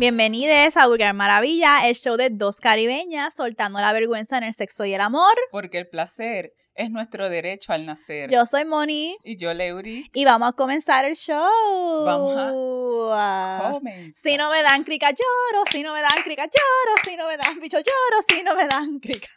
[0.00, 4.86] Bienvenidos a Vulgar Maravilla, el show de dos caribeñas soltando la vergüenza en el sexo
[4.86, 5.34] y el amor.
[5.52, 8.30] Porque el placer es nuestro derecho al nacer.
[8.30, 9.18] Yo soy Moni.
[9.24, 10.10] Y yo, Leuri.
[10.14, 12.06] Y vamos a comenzar el show.
[12.06, 14.14] Vamos a comenzar.
[14.14, 15.64] Si no me dan crica, lloro.
[15.70, 17.02] Si no me dan crica, lloro.
[17.04, 18.24] Si no me dan bicho, lloro.
[18.26, 19.28] Si no me dan crica.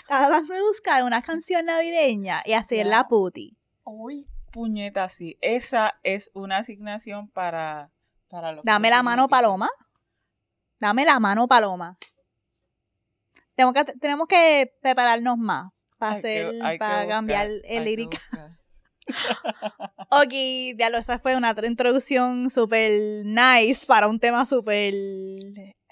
[0.00, 3.58] Estaba de buscar una canción navideña y hacer la puti.
[3.84, 5.36] Uy, puñeta, sí.
[5.42, 7.90] Esa es una asignación para,
[8.28, 9.28] para Dame la mano.
[9.28, 9.68] Paloma.
[10.78, 11.96] Dame la mano, Paloma.
[13.54, 18.20] Tenemos que, tenemos que prepararnos más para, Hay hacer, que para buscar, cambiar el lírica.
[20.10, 20.30] Ok,
[20.76, 24.94] diablo, esa fue una otra introducción súper nice para un tema súper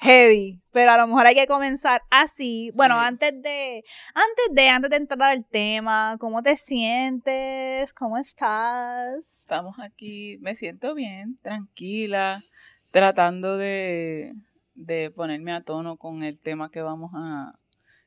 [0.05, 0.61] heavy.
[0.71, 2.71] Pero a lo mejor hay que comenzar así.
[2.75, 7.93] Bueno, antes de, antes de, antes de entrar al tema, ¿cómo te sientes?
[7.95, 9.41] ¿Cómo estás?
[9.41, 12.43] Estamos aquí, me siento bien, tranquila,
[12.91, 14.35] tratando de,
[14.75, 17.55] de ponerme a tono con el tema que vamos a,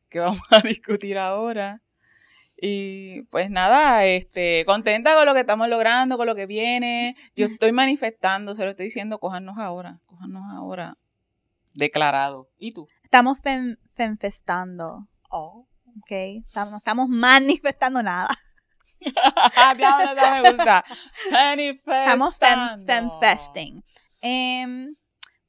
[0.09, 1.81] que vamos a discutir ahora.
[2.59, 7.15] Y pues nada, este, contenta con lo que estamos logrando, con lo que viene.
[7.35, 10.97] Yo estoy manifestando, se lo estoy diciendo, cójanos ahora, cójanos ahora.
[11.77, 12.49] Declarado.
[12.57, 12.87] ¿Y tú?
[13.03, 15.67] Estamos fen- fenfestando, Oh.
[15.99, 16.11] ¿ok?
[16.45, 18.29] Estamos, no estamos manifestando nada.
[19.77, 20.83] Diablo, eso me gusta.
[20.87, 22.85] Estamos Manifestando.
[22.85, 23.83] fenfesting.
[24.21, 24.95] Em,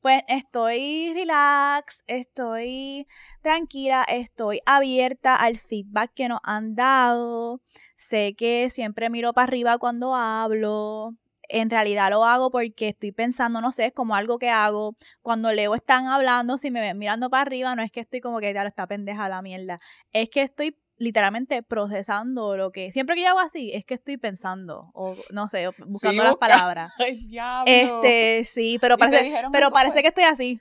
[0.00, 3.06] pues estoy relax, estoy
[3.42, 7.60] tranquila, estoy abierta al feedback que nos han dado.
[7.96, 11.12] Sé que siempre miro para arriba cuando hablo.
[11.48, 14.94] En realidad lo hago porque estoy pensando, no sé, es como algo que hago.
[15.22, 18.38] Cuando leo están hablando, si me ven mirando para arriba, no es que estoy como
[18.40, 19.80] que ya está pendeja la mierda.
[20.12, 22.92] Es que estoy literalmente procesando lo que.
[22.92, 24.90] Siempre que yo hago así, es que estoy pensando.
[24.94, 26.92] O no sé, buscando las palabras.
[26.98, 27.64] Ay, diablo.
[27.72, 30.02] Este, sí, pero ¿Y te parece, pero algo, parece pues?
[30.02, 30.60] que estoy así.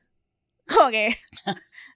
[0.76, 1.16] Como que,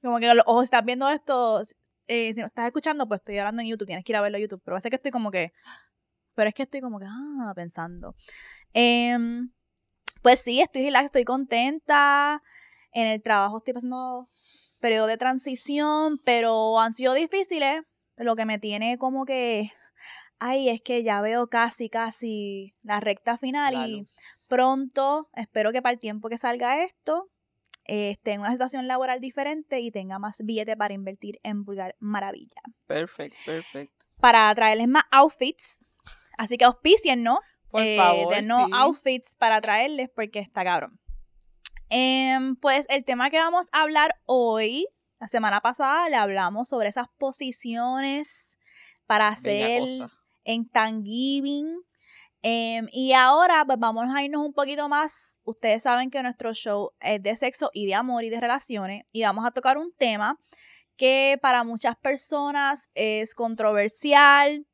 [0.01, 1.62] como que los ojos estás viendo esto.
[2.07, 4.38] eh, si no estás escuchando, pues estoy hablando en YouTube, tienes que ir a verlo
[4.38, 4.62] en YouTube.
[4.63, 5.51] Pero parece que estoy como que,
[6.41, 8.16] pero es que estoy como que, ah, pensando.
[8.74, 9.52] Em,
[10.24, 12.41] pues sí, estoy relax, estoy contenta.
[12.94, 14.25] En el trabajo estoy pasando
[14.80, 17.84] periodo de transición, pero han sido difíciles.
[18.18, 19.69] Lo que me tiene como que,
[20.40, 24.03] ay, es que ya veo casi, casi la recta final y
[24.50, 27.30] pronto, espero que para el tiempo que salga esto,
[27.85, 31.96] eh, esté en una situación laboral diferente y tenga más billete para invertir en Vulgar
[32.00, 32.63] Maravilla.
[32.88, 34.07] Perfecto, perfecto.
[34.19, 35.84] Para traerles más outfits,
[36.41, 37.40] así que auspicien, ¿no?
[37.69, 38.72] Por Eh, favor, de no sí.
[38.74, 41.00] outfits para traerles porque está cabrón.
[41.90, 44.88] Em, pues el tema que vamos a hablar hoy,
[45.19, 48.57] la semana pasada le hablamos sobre esas posiciones
[49.06, 49.84] para hacer
[50.44, 51.81] en Thanksgiving.
[52.44, 55.40] Em, y ahora pues vamos a irnos un poquito más.
[55.44, 59.03] Ustedes saben que nuestro show es de sexo y de amor y de relaciones.
[59.12, 60.40] Y vamos a tocar un tema
[60.97, 64.66] que para muchas personas es controversial.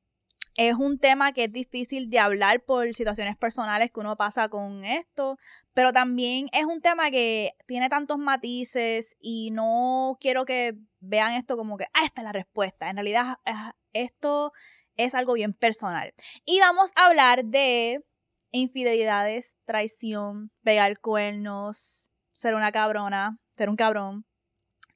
[0.57, 4.83] Es un tema que es difícil de hablar por situaciones personales que uno pasa con
[4.83, 5.37] esto.
[5.73, 11.57] Pero también es un tema que tiene tantos matices y no quiero que vean esto
[11.57, 12.89] como que, ah, esta es la respuesta.
[12.89, 14.51] En realidad, ah, esto
[14.95, 16.15] es algo bien personal.
[16.43, 18.03] Y vamos a hablar de
[18.49, 24.25] infidelidades, traición, pegar cuernos, ser una cabrona, ser un cabrón.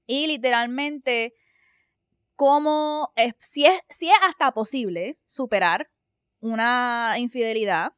[0.07, 1.35] Y literalmente,
[2.35, 5.89] cómo es, si es, si es hasta posible superar
[6.39, 7.93] una infidelidad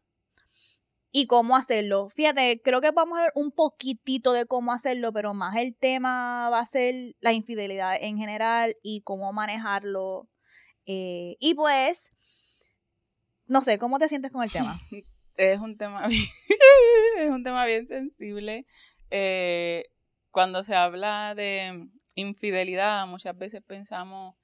[1.11, 2.09] y cómo hacerlo.
[2.09, 6.49] Fíjate, creo que vamos a ver un poquitito de cómo hacerlo, pero más el tema
[6.49, 10.27] va a ser la infidelidad en general y cómo manejarlo.
[10.85, 12.11] Eh, y pues,
[13.45, 14.79] no sé, ¿cómo te sientes con el tema?
[15.35, 16.27] Es un tema bien,
[17.17, 18.67] es un tema bien sensible.
[19.09, 19.89] Eh,
[20.29, 24.35] cuando se habla de infidelidad, muchas veces pensamos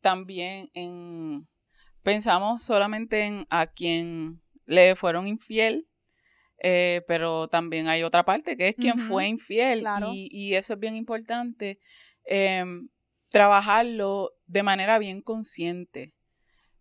[0.00, 1.48] también en
[2.02, 5.88] pensamos solamente en a quien le fueron infiel,
[6.58, 10.10] eh, pero también hay otra parte que es quien fue infiel claro.
[10.12, 11.78] y, y eso es bien importante
[12.24, 12.88] em,
[13.28, 16.14] trabajarlo de manera bien consciente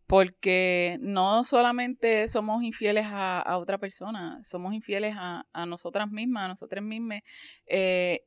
[0.08, 6.44] porque no solamente somos infieles a, a otra persona, somos infieles a, a nosotras mismas,
[6.44, 7.22] a nosotras mismas.
[7.66, 8.26] eh,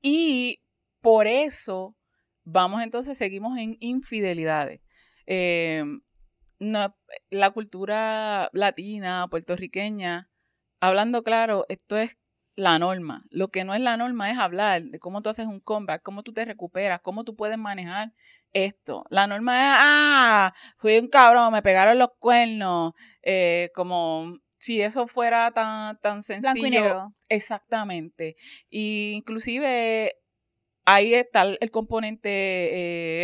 [0.00, 0.60] y
[1.08, 1.96] por eso
[2.44, 4.82] vamos entonces, seguimos en infidelidades.
[5.24, 5.82] Eh,
[6.58, 6.94] no-
[7.30, 10.30] la cultura latina, puertorriqueña,
[10.80, 12.18] hablando claro, esto es
[12.56, 13.22] la norma.
[13.30, 16.22] Lo que no es la norma es hablar de cómo tú haces un comeback, cómo
[16.22, 18.12] tú te recuperas, cómo tú puedes manejar
[18.52, 19.04] esto.
[19.08, 25.06] La norma es, ah, fui un cabrón, me pegaron los cuernos, eh, como si eso
[25.06, 26.52] fuera tan, tan sencillo.
[26.52, 27.14] Blanco y negro.
[27.30, 28.36] Exactamente.
[28.68, 30.12] Y inclusive
[30.90, 32.30] ahí está el componente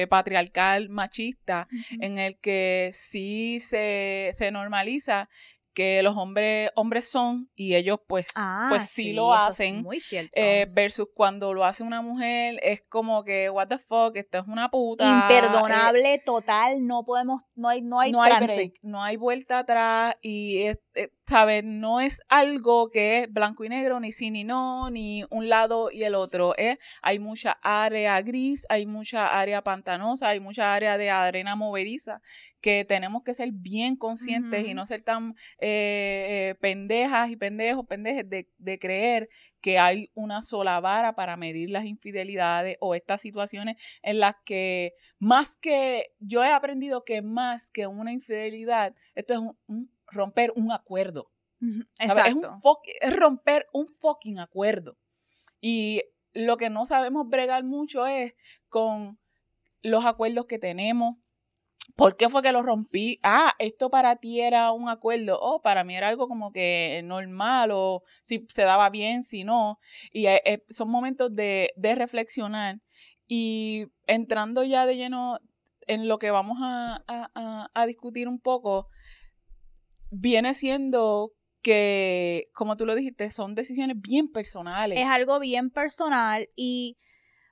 [0.02, 1.66] eh, patriarcal machista
[2.00, 5.28] en el que sí se, se normaliza
[5.72, 10.30] que los hombres hombres son y ellos pues Ah, pues sí, lo hacen muy cierto.
[10.36, 14.46] eh, versus cuando lo hace una mujer es como que what the fuck esto es
[14.46, 19.02] una puta eh, Imperdonable, total, no podemos, no hay, no hay no hay break, no
[19.02, 21.64] hay vuelta atrás y es, eh, ¿sabes?
[21.64, 25.90] No es algo que es blanco y negro, ni sí ni no, ni un lado
[25.90, 26.54] y el otro.
[26.56, 32.20] Es, hay mucha área gris, hay mucha área pantanosa, hay mucha área de arena movediza
[32.60, 37.86] que tenemos que ser bien conscientes y no ser tan eh, eh, pendejas y pendejos,
[37.86, 39.28] pendejes de, de creer
[39.60, 44.94] que hay una sola vara para medir las infidelidades o estas situaciones en las que
[45.18, 50.52] más que yo he aprendido que más que una infidelidad, esto es un- un romper
[50.56, 51.30] un acuerdo.
[51.98, 52.40] Es, un
[53.12, 54.96] romper un fucking acuerdo.
[55.60, 56.02] Y
[56.32, 58.34] lo que no sabemos bregar mucho es
[58.68, 59.18] con
[59.82, 61.16] los acuerdos que tenemos.
[61.96, 63.20] ¿Por qué fue que lo rompí?
[63.22, 65.38] Ah, esto para ti era un acuerdo.
[65.40, 69.78] Oh, para mí era algo como que normal o si se daba bien, si no.
[70.10, 72.80] Y eh, eh, son momentos de, de reflexionar.
[73.26, 75.38] Y entrando ya de lleno
[75.86, 78.88] en lo que vamos a, a- a- a discutir un poco,
[80.14, 81.32] viene siendo
[81.62, 84.98] que, como tú lo dijiste, son decisiones bien personales.
[84.98, 86.98] Es algo bien personal y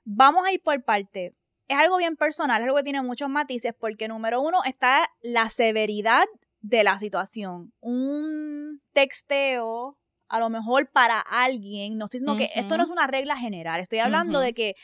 [0.03, 1.35] vamos a ir por parte.
[1.67, 5.49] Es algo bien personal, es algo que tiene muchos matices porque número uno está la
[5.49, 6.25] severidad
[6.61, 7.73] de la situación.
[7.79, 13.07] Un texteo, a lo mejor para alguien, no estoy diciendo que esto no es una
[13.07, 14.75] regla general, estoy hablando de que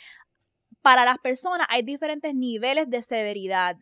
[0.81, 3.78] para las personas hay diferentes niveles de severidad.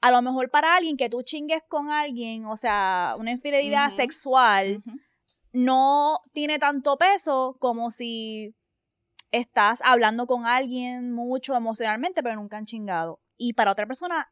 [0.00, 4.82] A lo mejor para alguien que tú chingues con alguien, o sea, una infidelidad sexual,
[5.52, 8.54] no tiene tanto peso como si
[9.32, 13.20] estás hablando con alguien mucho emocionalmente, pero nunca han chingado.
[13.36, 14.30] Y para otra persona,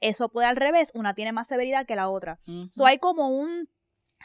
[0.00, 2.40] eso puede al revés, una tiene más severidad que la otra.
[2.70, 3.68] So hay como un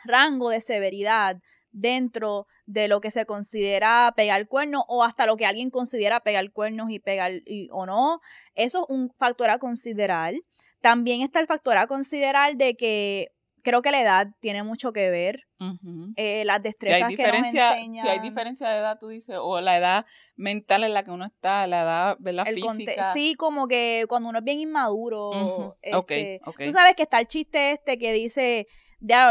[0.04, 1.38] rango de severidad
[1.78, 6.50] dentro de lo que se considera pegar cuernos o hasta lo que alguien considera pegar
[6.52, 8.22] cuernos y pegar y- o no.
[8.56, 10.34] Eso es un factor a considerar.
[10.80, 13.30] También está el factor a considerar de que
[13.62, 15.42] creo que la edad tiene mucho que ver.
[16.16, 18.06] Eh, las Si hay, destrezas que nos enseñan.
[18.06, 20.06] si hay diferencia de edad, tú dices, o la edad
[20.36, 22.48] mental en la que uno está, la edad, ¿verdad?
[22.48, 23.14] el Física.
[23.14, 25.76] sí, como que cuando uno es bien inmaduro.
[25.82, 26.58] Este, ok.
[26.66, 28.68] Tú sabes que está el chiste este que dice,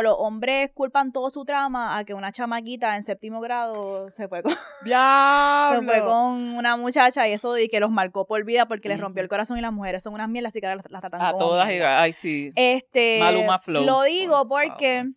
[0.03, 4.43] los hombres culpan todo su trama a que una chamaquita en séptimo grado se fue
[4.43, 5.83] con, se ¡Diablo!
[5.87, 9.23] fue con una muchacha y eso de que los marcó por vida porque les rompió
[9.23, 11.33] el corazón y las mujeres son unas mierdas así que ahora las, las tratan A
[11.33, 12.01] como todas, mierda.
[12.03, 12.53] ay, sí.
[12.55, 15.11] Este, Maluma Flow, lo digo por porque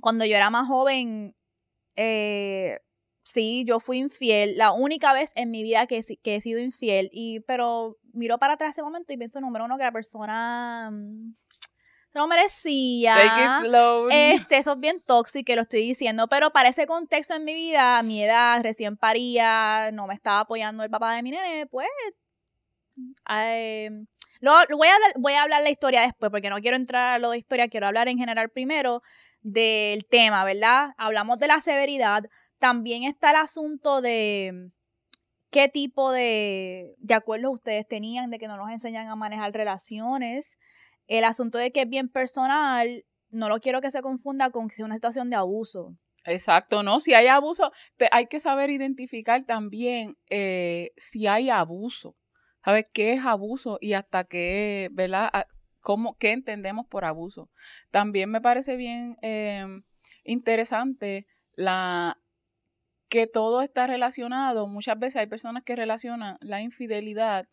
[0.00, 1.34] cuando yo era más joven,
[1.96, 2.80] eh,
[3.22, 4.56] sí, yo fui infiel.
[4.56, 7.08] La única vez en mi vida que, he si- que he sido infiel.
[7.12, 11.32] Y, pero miro para atrás ese momento y pienso, número uno, que la persona mm,
[12.12, 13.14] se lo merecía.
[13.14, 14.08] Take it slow.
[14.10, 17.54] Este, eso es bien tóxico, que lo estoy diciendo, pero para ese contexto en mi
[17.54, 21.66] vida, a mi edad, recién paría, no me estaba apoyando el papá de mi nene,
[21.66, 21.88] pues,
[23.30, 23.90] eh,
[24.40, 27.14] lo, lo voy, a hablar, voy a hablar la historia después, porque no quiero entrar
[27.14, 29.02] a lo de historia, quiero hablar en general primero
[29.40, 30.94] del tema, ¿verdad?
[30.98, 32.24] Hablamos de la severidad,
[32.58, 34.70] también está el asunto de
[35.50, 40.58] qué tipo de, de acuerdos ustedes tenían, de que no nos enseñan a manejar relaciones,
[41.06, 44.76] el asunto de que es bien personal, no lo quiero que se confunda con que
[44.76, 45.96] sea una situación de abuso.
[46.24, 47.00] Exacto, ¿no?
[47.00, 47.72] Si hay abuso,
[48.12, 52.16] hay que saber identificar también eh, si hay abuso.
[52.64, 55.30] ¿Sabes qué es abuso y hasta qué, ¿verdad?
[55.80, 57.50] ¿Cómo, ¿Qué entendemos por abuso?
[57.90, 59.66] También me parece bien eh,
[60.22, 62.18] interesante la
[63.08, 64.68] que todo está relacionado.
[64.68, 67.48] Muchas veces hay personas que relacionan la infidelidad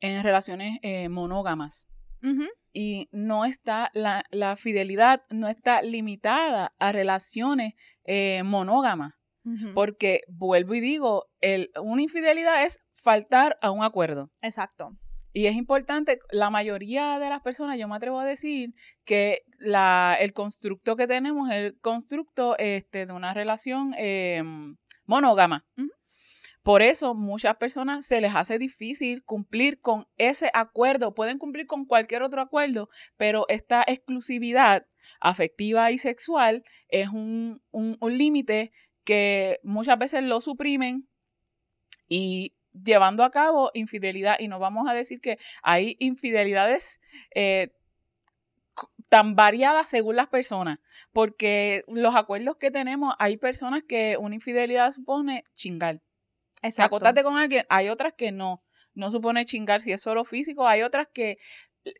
[0.00, 1.87] en relaciones eh, monógamas
[2.72, 9.14] y no está, la, la fidelidad no está limitada a relaciones eh, monógamas.
[9.74, 14.30] Porque, vuelvo y digo, el, una infidelidad es faltar a un acuerdo.
[14.42, 14.90] Exacto.
[15.32, 20.16] Y es importante, la mayoría de las personas, yo me atrevo a decir que la,
[20.20, 24.42] el constructo que tenemos es el constructo este, de una relación eh,
[25.06, 25.64] monógama.
[26.68, 31.14] Por eso muchas personas se les hace difícil cumplir con ese acuerdo.
[31.14, 34.86] Pueden cumplir con cualquier otro acuerdo, pero esta exclusividad
[35.18, 38.70] afectiva y sexual es un, un, límite
[39.04, 41.08] que muchas veces lo suprimen
[42.06, 44.36] y llevando a cabo infidelidad.
[44.38, 47.00] Y no vamos a decir que hay infidelidades
[47.34, 47.72] eh,
[49.08, 50.80] tan variada según las personas,
[51.14, 56.02] porque los acuerdos que tenemos, hay personas que una infidelidad supone chingar.
[56.62, 56.96] Exacto.
[56.96, 60.82] Acostarte con alguien, hay otras que no, no supone chingar si es solo físico, hay
[60.82, 61.38] otras que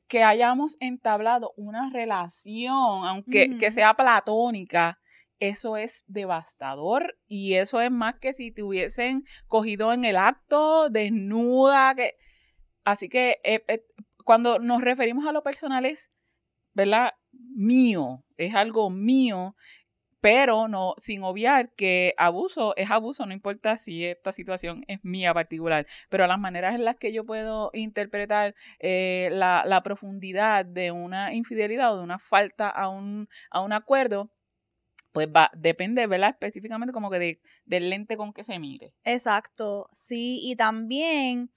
[0.08, 4.98] que hayamos entablado una relación, aunque que sea platónica,
[5.38, 10.90] eso es devastador y eso es más que si te hubiesen cogido en el acto,
[10.90, 12.14] desnuda, que...
[12.84, 13.84] Así que eh, eh,
[14.24, 16.10] cuando nos referimos a lo personal es,
[16.72, 17.12] ¿verdad?
[17.32, 19.54] Mío, es algo mío,
[20.20, 25.32] pero no, sin obviar que abuso es abuso, no importa si esta situación es mía
[25.32, 30.90] particular, pero las maneras en las que yo puedo interpretar eh, la, la, profundidad de
[30.90, 34.30] una infidelidad o de una falta a un, a un acuerdo,
[35.12, 36.30] pues va, depende, ¿verdad?
[36.30, 38.92] Específicamente como que de, del lente con que se mire.
[39.04, 41.52] Exacto, sí, y también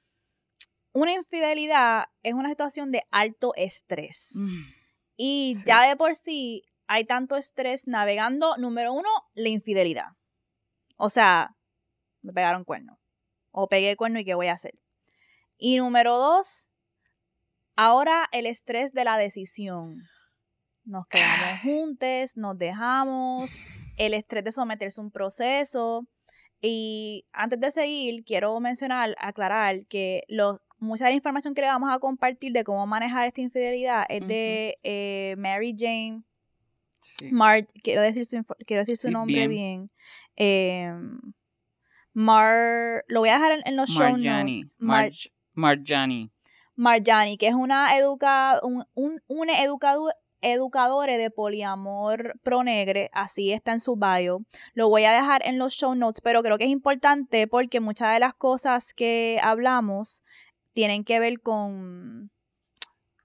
[0.94, 4.32] una infidelidad es una situación de alto estrés.
[4.36, 4.62] Mm,
[5.18, 10.08] y ya de por sí hay tanto estrés navegando, número uno, la infidelidad.
[10.98, 11.56] O sea,
[12.22, 13.00] me pegaron cuerno.
[13.52, 14.74] O pegué cuerno y qué voy a hacer.
[15.58, 16.68] Y número dos,
[17.78, 20.02] ahora el estrés de la decisión.
[20.84, 23.50] Nos quedamos juntos, nos dejamos,
[23.96, 26.10] el estrés de someterse a un proceso.
[26.60, 31.68] Y antes de seguir, quiero mencionar, aclarar que los, mucha de la información que le
[31.68, 36.26] vamos a compartir de cómo manejar esta infidelidad es de eh, Mary Jane
[37.32, 39.92] Mar, quiero decir su, quiero decir su nombre bien.
[40.36, 41.20] Em,
[42.14, 44.68] Mar, lo voy a dejar en, los show notes.
[44.78, 45.12] Mar,
[45.54, 46.32] Marjani.
[46.76, 49.54] Marjani, que es una educa, un, un, una
[50.42, 54.44] educadora de poliamor pro negre, así está en su bio.
[54.74, 58.14] Lo voy a dejar en los show notes, pero creo que es importante porque muchas
[58.14, 60.24] de las cosas que hablamos
[60.74, 62.32] tienen que ver con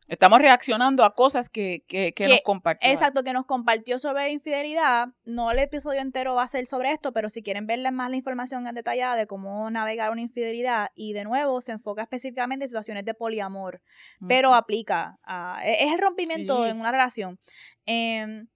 [0.08, 2.88] Estamos reaccionando a cosas que, que, que, nos compartió.
[2.88, 5.08] Exacto, que nos compartió sobre infidelidad.
[5.24, 8.16] No el episodio entero va a ser sobre esto, pero si quieren verles más la
[8.16, 13.04] información detallada de cómo navegar una infidelidad, y de nuevo se enfoca específicamente en situaciones
[13.04, 13.82] de poliamor,
[14.28, 17.40] pero aplica, a, e, es el rompimiento en una relación.
[17.84, 18.46] Em,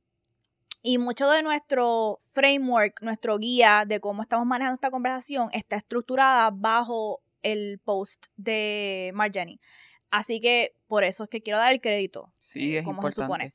[0.83, 6.51] y mucho de nuestro framework, nuestro guía de cómo estamos manejando esta conversación está estructurada
[6.53, 9.61] bajo el post de Marjani.
[10.11, 12.33] Así que por eso es que quiero dar el crédito.
[12.41, 13.55] Sí, es como se supone.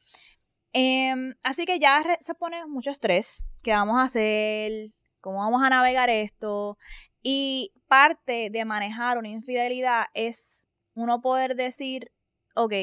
[0.74, 3.46] Em, así que ya se pone mucho estrés.
[3.62, 4.92] ¿Qué vamos a hacer?
[5.22, 6.78] ¿Cómo vamos a navegar esto?
[7.22, 12.12] Y parte de manejar una infidelidad es uno poder decir,
[12.56, 12.74] ok,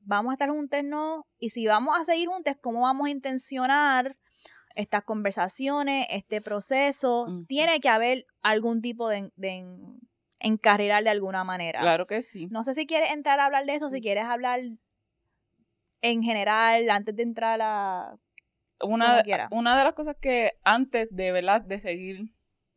[0.00, 1.26] vamos a estar juntos, no.
[1.38, 4.16] Y si vamos a seguir juntos, ¿cómo vamos a intencionar
[4.74, 7.26] estas conversaciones, este proceso?
[7.46, 9.30] Tiene que haber algún tipo de,
[10.40, 11.80] encarrilar de alguna manera.
[11.80, 12.46] Claro que sí.
[12.50, 14.60] No sé si quieres entrar a hablar de eso, si quieres hablar
[16.00, 18.16] en general, antes de entrar a...
[18.80, 21.62] Una, una de las cosas que antes de, ¿verdad?
[21.62, 22.32] De seguir,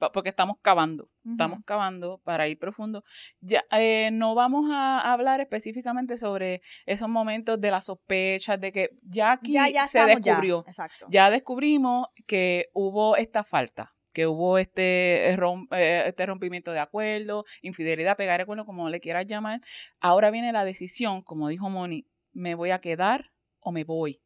[0.09, 3.03] porque estamos cavando, estamos cavando para ir profundo,
[3.39, 8.89] ya eh, no vamos a hablar específicamente sobre esos momentos de las sospechas, de que
[9.03, 10.65] ya aquí se descubrió,
[11.09, 15.37] ya descubrimos que hubo esta falta, que hubo este, eh,
[15.71, 19.61] eh, este rompimiento de acuerdo, infidelidad, pegar acuerdo, como le quieras llamar.
[19.99, 24.21] Ahora viene la decisión, como dijo Moni, ¿me voy a quedar o me voy?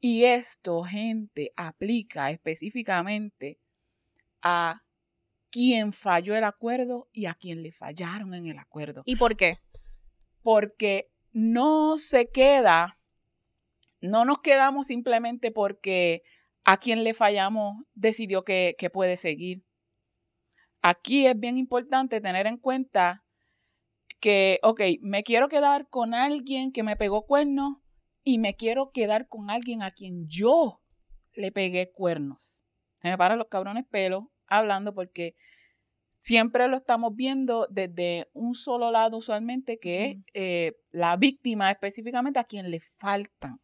[0.00, 3.58] Y esto, gente, aplica específicamente
[4.42, 4.82] a
[5.50, 9.02] quien falló el acuerdo y a quien le fallaron en el acuerdo.
[9.06, 9.54] ¿Y por qué?
[10.42, 12.98] Porque no se queda,
[14.00, 16.22] no nos quedamos simplemente porque
[16.66, 19.64] a quien le fallamos decidió que, puede seguir.
[20.82, 23.24] Aquí es bien importante tener en cuenta
[24.18, 27.78] que, ok, me quiero quedar con alguien que me pegó cuernos
[28.24, 30.82] y me quiero quedar con alguien a quien yo
[31.34, 32.64] le pegué cuernos.
[33.00, 35.36] Se me paran los cabrones pelos hablando porque
[36.10, 42.40] siempre lo estamos viendo desde un solo lado usualmente, que es eh, la víctima específicamente
[42.40, 43.60] a quien le faltan.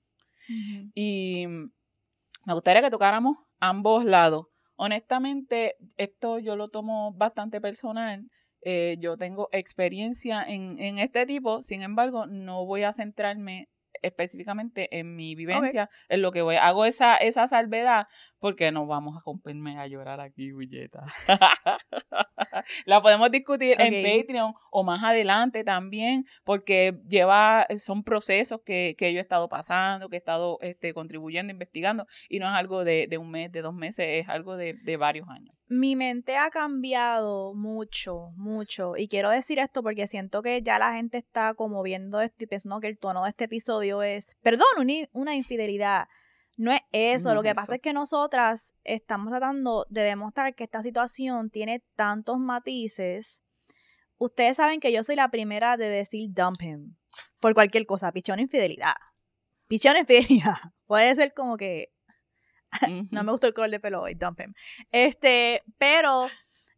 [0.94, 1.46] Y
[2.44, 4.46] me gustaría que tocáramos ambos lados.
[4.76, 8.24] Honestamente, esto yo lo tomo bastante personal.
[8.62, 13.68] Eh, yo tengo experiencia en, en, este tipo, sin embargo, no voy a centrarme
[14.02, 16.56] específicamente en mi vivencia, en lo que voy.
[16.56, 18.06] Hago esa, esa salvedad
[18.38, 21.04] porque no vamos a romperme a llorar aquí, bulleta.
[22.86, 29.12] la podemos discutir en Patreon o más adelante también, porque lleva, son procesos que, que
[29.12, 33.06] yo he estado pasando, que he estado este, contribuyendo, investigando, y no es algo de,
[33.08, 35.54] de un mes, de dos meses, es algo de, de varios años.
[35.72, 38.96] Mi mente ha cambiado mucho, mucho.
[38.96, 42.46] Y quiero decir esto porque siento que ya la gente está como viendo esto y
[42.46, 44.66] pensando que el tono de este episodio es, perdón,
[45.12, 46.08] una, infidelidad.
[46.58, 50.82] No es eso, lo que pasa es que nosotras estamos tratando de demostrar que esta
[50.82, 53.42] situación tiene tantos matices.
[54.18, 56.96] Ustedes saben que yo soy la primera de decir dump him
[57.40, 58.94] por cualquier cosa, pichón infidelidad.
[59.68, 60.56] Pichón infidelidad.
[60.86, 61.94] Puede ser como que
[63.10, 64.54] no me gustó el color de pelo hoy, dump him.
[64.90, 66.28] Este, pero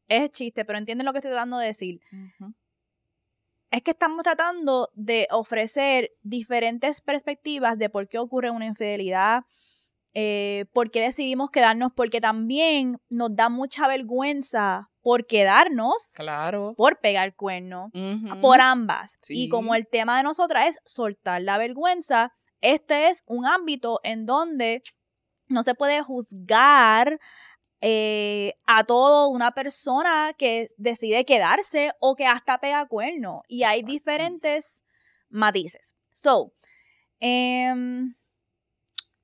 [0.08, 2.00] es chiste, pero entienden lo que estoy tratando de decir.
[3.70, 9.44] Es que estamos tratando de ofrecer diferentes perspectivas de por qué ocurre una infidelidad,
[10.12, 16.74] eh, por qué decidimos quedarnos, porque también nos da mucha vergüenza por quedarnos, claro.
[16.76, 17.90] por pegar cuerno,
[18.40, 19.18] por ambas.
[19.28, 24.24] Y como el tema de nosotras es soltar la vergüenza, este es un ámbito en
[24.24, 24.82] donde
[25.48, 27.18] no se puede juzgar
[27.80, 33.42] eh, a todo una persona que decide quedarse o que hasta pega cuerno.
[33.48, 34.84] Y hay diferentes
[35.28, 35.94] matices.
[36.12, 36.54] So,
[37.20, 38.14] em,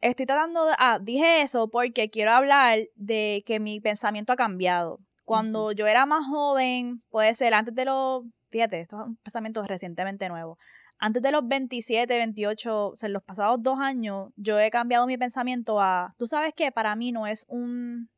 [0.00, 0.74] estoy tratando de...
[0.78, 5.00] Ah, dije eso porque quiero hablar de que mi pensamiento ha cambiado.
[5.24, 8.24] Cuando yo era más joven, puede ser antes de los...
[8.50, 10.58] Fíjate, esto es un pensamiento recientemente nuevo
[11.00, 15.07] antes de los 27, 28, o sea, en los pasados dos años, yo he cambiado
[15.07, 18.11] mi pensamiento a, tú sabes que para mí no es un,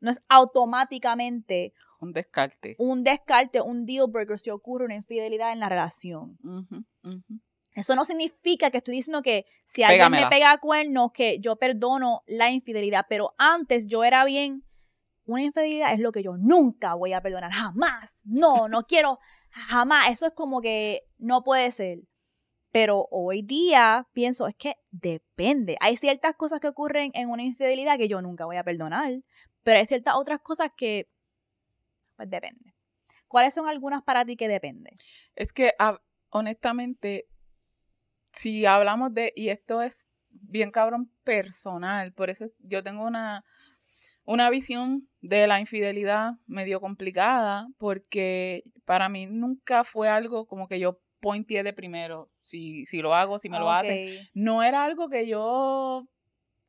[0.00, 2.76] no es automáticamente un descarte.
[2.78, 6.38] Un descarte, un deal breaker si ocurre una infidelidad en la relación.
[7.74, 12.22] Eso no significa que estoy diciendo que si alguien me pega cuernos, que yo perdono
[12.26, 14.64] la infidelidad, pero antes yo era bien,
[15.26, 19.18] una infidelidad es lo que yo nunca voy a perdonar, jamás, no, no quiero,
[19.50, 22.00] jamás, eso es como que no puede ser.
[22.72, 25.76] Pero hoy día pienso, es que depende.
[25.80, 29.22] Hay ciertas cosas que ocurren en una infidelidad que yo nunca voy a perdonar,
[29.64, 31.08] pero hay ciertas otras cosas que,
[32.16, 32.74] pues depende.
[33.26, 34.94] ¿Cuáles son algunas para ti que depende?
[35.34, 35.72] Es que,
[36.30, 37.26] honestamente,
[38.32, 43.44] si hablamos de, y esto es bien cabrón personal, por eso yo tengo una,
[44.24, 50.78] una visión de la infidelidad medio complicada, porque para mí nunca fue algo como que
[50.78, 54.28] yo pointé de primero, si, si lo hago, si me lo hacen.
[54.34, 56.08] No era algo que yo,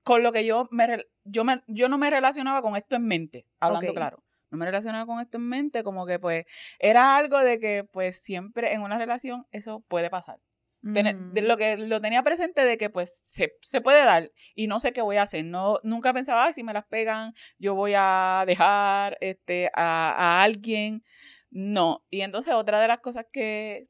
[0.04, 3.48] con lo que yo me, yo me, yo no me relacionaba con esto en mente,
[3.60, 4.24] hablando claro.
[4.50, 6.46] No me relacionaba con esto en mente, como que pues
[6.78, 10.40] era algo de que pues siempre en una relación eso puede pasar.
[10.82, 11.48] de mm.
[11.48, 14.92] lo que lo tenía presente de que pues se, se, puede dar y no sé
[14.92, 15.46] qué voy a hacer.
[15.46, 21.04] No, nunca pensaba, si me las pegan, yo voy a dejar este, a, a alguien.
[21.50, 22.04] No.
[22.10, 23.88] Y entonces otra de las cosas que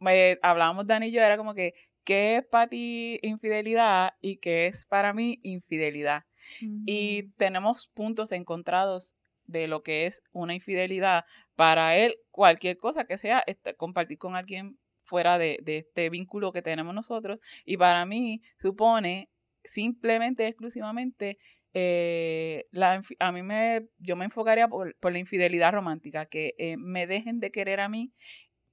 [0.00, 4.66] me, hablábamos Dani y yo, era como que, ¿qué es para ti infidelidad y qué
[4.66, 6.24] es para mí infidelidad?
[6.86, 9.14] Y tenemos puntos encontrados
[9.46, 11.24] de lo que es una infidelidad.
[11.56, 16.52] Para él, cualquier cosa que sea este, compartir con alguien fuera de, de, este vínculo
[16.52, 17.38] que tenemos nosotros.
[17.64, 19.28] Y para mí supone
[19.64, 21.38] simplemente, exclusivamente,
[21.74, 26.76] eh, la, a mí me, yo me enfocaría por, por la infidelidad romántica, que eh,
[26.76, 28.12] me dejen de querer a mí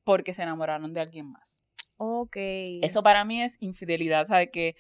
[0.10, 1.62] porque se enamoraron de alguien más.
[1.98, 2.36] Ok.
[2.82, 4.50] Eso para mí es infidelidad, ¿sabes?
[4.52, 4.76] Que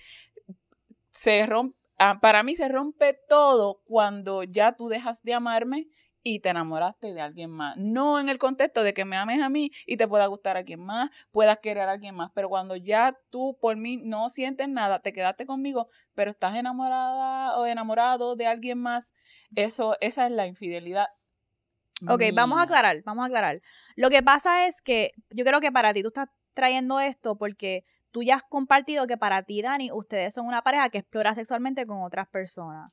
[1.11, 5.87] se rompe, ah, para mí se rompe todo cuando ya tú dejas de amarme
[6.23, 7.77] y te enamoraste de alguien más.
[7.77, 10.61] No en el contexto de que me ames a mí y te pueda gustar a
[10.61, 14.67] alguien más, puedas querer a alguien más, pero cuando ya tú por mí no sientes
[14.67, 19.13] nada, te quedaste conmigo, pero estás enamorada o enamorado de alguien más,
[19.53, 21.05] eso esa es la infidelidad
[22.07, 23.61] Ok, vamos a aclarar, vamos a aclarar.
[23.95, 27.85] Lo que pasa es que yo creo que para ti tú estás trayendo esto porque
[28.11, 31.85] tú ya has compartido que para ti, Dani, ustedes son una pareja que explora sexualmente
[31.85, 32.91] con otras personas.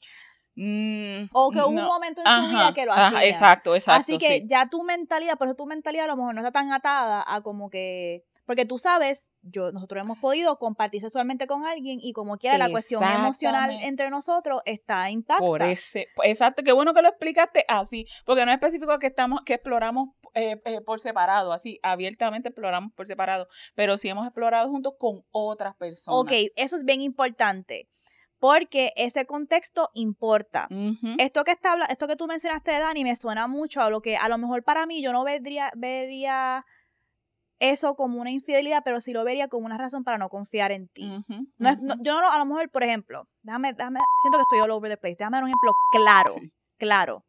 [0.59, 3.25] Mm, o que hubo un momento en su vida que lo hacía.
[3.27, 4.01] exacto, exacto.
[4.01, 6.73] Así que ya tu mentalidad, por eso tu mentalidad a lo mejor no está tan
[6.73, 11.99] atada a como que porque tú sabes, yo, nosotros hemos podido compartir sexualmente con alguien
[12.01, 15.45] y como quiera la cuestión emocional entre nosotros está intacta.
[15.45, 19.43] Por ese, exacto, qué bueno que lo explicaste así, porque no es específico que estamos,
[19.45, 24.71] que exploramos eh, eh, por separado, así, abiertamente exploramos por separado, pero sí hemos explorado
[24.71, 26.21] juntos con otras personas.
[26.21, 27.89] Ok, eso es bien importante
[28.39, 30.69] porque ese contexto importa.
[31.19, 34.29] Esto que está esto que tú mencionaste, Dani, me suena mucho a lo que a
[34.29, 36.65] lo mejor para mí yo no vería, vería
[37.59, 40.89] eso como una infidelidad, pero sí lo vería como una razón para no confiar en
[40.89, 41.11] ti.
[41.59, 44.71] no es, yo no, a lo mejor, por ejemplo, déjame, déjame, siento que estoy all
[44.71, 46.35] over the place, déjame dar un ejemplo claro,
[46.79, 47.25] claro.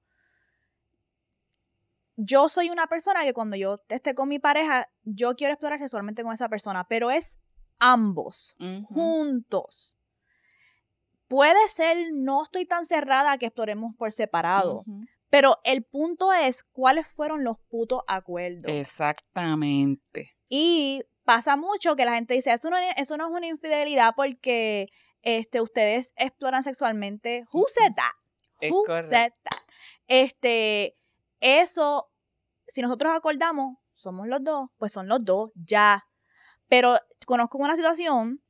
[2.19, 6.23] Yo soy una persona que cuando yo esté con mi pareja, yo quiero explorar sexualmente
[6.23, 7.39] con esa persona, pero es
[7.79, 8.55] ambos,
[8.89, 9.95] juntos.
[11.27, 14.83] Puede ser, no estoy tan cerrada a que exploremos por separado,
[15.29, 18.71] Pero el punto es cuáles fueron los putos acuerdos.
[18.71, 20.37] Exactamente.
[20.49, 24.87] Y pasa mucho que la gente dice, eso no, eso no es una infidelidad porque
[25.21, 27.45] este, ustedes exploran sexualmente.
[27.51, 28.71] Who said that?
[28.71, 29.61] Who said that?
[30.07, 30.97] Este,
[31.41, 32.09] eso,
[32.65, 36.07] si nosotros acordamos, somos los dos, pues son los dos, ya.
[36.69, 38.41] Pero conozco una situación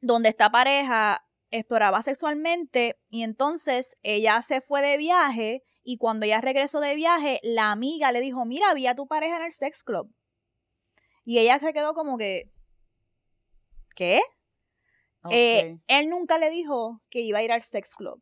[0.00, 6.40] donde esta pareja exploraba sexualmente y entonces ella se fue de viaje y cuando ella
[6.40, 9.82] regresó de viaje, la amiga le dijo, mira, vi a tu pareja en el sex
[9.82, 10.12] club.
[11.24, 12.50] Y ella se quedó como que,
[13.94, 14.20] ¿qué?
[15.30, 18.20] Eh, él nunca le dijo que iba a ir al sex club.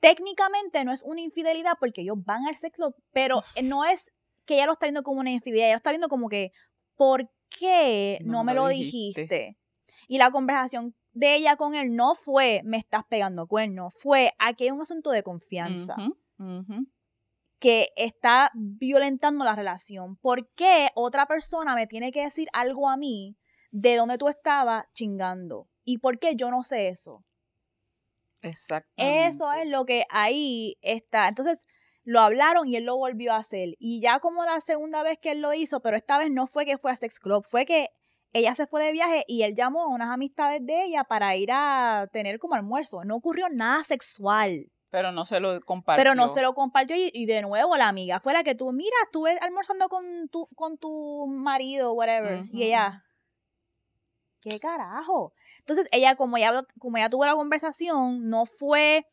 [0.00, 4.10] Técnicamente no es una infidelidad porque ellos van al sex club, pero no es
[4.46, 6.52] que ella lo está viendo como una infidelidad, ella lo está viendo como que,
[6.96, 9.58] ¿por qué no, me lo dijiste?
[10.08, 14.64] Y la conversación de ella con él no fue, me estás pegando cuernos, fue, aquí
[14.64, 15.96] hay un asunto de confianza.
[17.58, 20.16] Que está violentando la relación.
[20.16, 23.36] ¿Por qué otra persona me tiene que decir algo a mí
[23.70, 25.68] de dónde tú estabas chingando?
[25.84, 27.22] ¿Y por qué yo no sé eso?
[28.40, 29.26] Exactamente.
[29.26, 31.28] Eso es lo que ahí está.
[31.28, 31.66] Entonces,
[32.02, 33.74] lo hablaron y él lo volvió a hacer.
[33.78, 36.64] Y ya como la segunda vez que él lo hizo, pero esta vez no fue
[36.64, 37.90] que fue a Sex Club, fue que
[38.32, 41.50] ella se fue de viaje y él llamó a unas amistades de ella para ir
[41.52, 43.04] a tener como almuerzo.
[43.04, 44.70] No ocurrió nada sexual.
[44.90, 46.02] Pero no se lo compartió.
[46.02, 48.96] Pero no se lo compartió y, de nuevo la amiga fue la que tú, mira,
[49.04, 52.42] estuve almorzando con tu, con tu marido, whatever.
[52.52, 53.04] Y ella,
[54.40, 55.32] ¿qué carajo?
[55.58, 59.06] Entonces ella como, ella, como ella tuvo la conversación, no fue,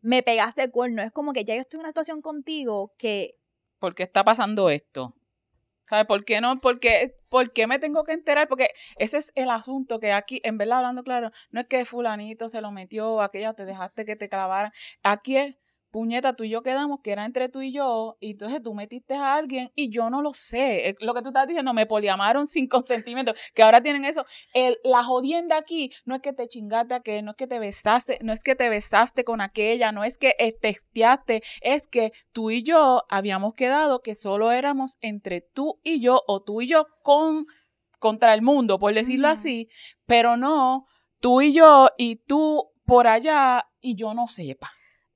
[0.00, 3.38] me pegaste el cuerno, es como que ya yo estoy en una situación contigo que...
[3.78, 5.14] ¿Por qué está pasando esto?
[5.84, 6.60] ¿Sabes por qué no?
[6.60, 8.48] ¿Por qué, ¿Por qué me tengo que enterar?
[8.48, 12.48] Porque ese es el asunto que aquí, en verdad, hablando claro, no es que fulanito
[12.48, 14.72] se lo metió, aquella te dejaste que te clavaran.
[15.02, 15.56] Aquí es,
[15.92, 19.14] puñeta, tú y yo quedamos que era entre tú y yo, y entonces tú metiste
[19.14, 20.96] a alguien y yo no lo sé.
[21.00, 24.24] Lo que tú estás diciendo, me poliamaron sin consentimiento, que ahora tienen eso.
[24.54, 27.60] El, la jodienda aquí no es que te chingaste a que, no es que te
[27.60, 32.50] besaste, no es que te besaste con aquella, no es que testeaste, es que tú
[32.50, 36.86] y yo habíamos quedado que solo éramos entre tú y yo, o tú y yo
[37.02, 37.46] con
[37.98, 39.68] contra el mundo, por decirlo así,
[40.06, 40.86] pero no
[41.20, 44.72] tú y yo y tú por allá y yo no sepa.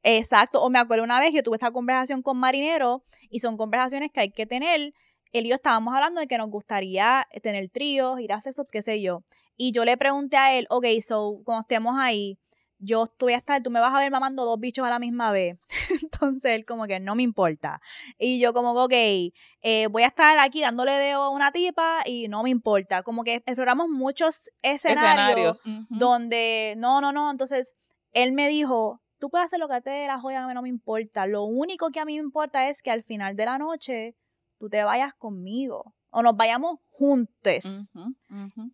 [0.09, 0.63] Exacto.
[0.63, 4.21] O me acuerdo una vez yo tuve esta conversación con Marinero y son conversaciones que
[4.21, 4.93] hay que tener.
[5.33, 8.83] Él y yo estábamos hablando de que nos gustaría tener tríos, ir a sexo, qué
[8.83, 9.25] sé yo.
[9.57, 12.39] Y yo le pregunté a él, ok, so, cuando estemos ahí,
[12.79, 15.33] yo estoy a estar, tú me vas a ver mamando dos bichos a la misma
[15.33, 15.57] vez.
[16.03, 17.81] Entonces él como que no me importa.
[18.17, 22.03] Y yo como que, ok, eh, voy a estar aquí dándole dedo a una tipa
[22.07, 23.03] y no me importa.
[23.03, 27.33] Como que exploramos muchos escenarios, donde, no, no, no.
[27.33, 27.75] Entonces
[28.13, 30.63] él me dijo, tú puedes hacer lo que te dé la joya, a mí no
[30.63, 31.27] me importa.
[31.27, 34.17] Lo único que a mí me importa es que al final de la noche
[34.59, 37.91] tú te vayas conmigo o nos vayamos juntos.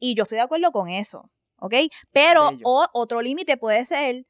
[0.01, 1.75] Y yo estoy de acuerdo con eso, ¿ok?
[2.13, 2.51] Pero
[2.93, 4.27] otro límite puede ser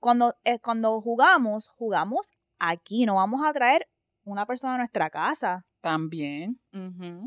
[0.00, 3.86] cuando, eh, cuando jugamos, jugamos aquí, no vamos a traer
[4.24, 5.64] una persona a nuestra casa.
[5.82, 6.60] También.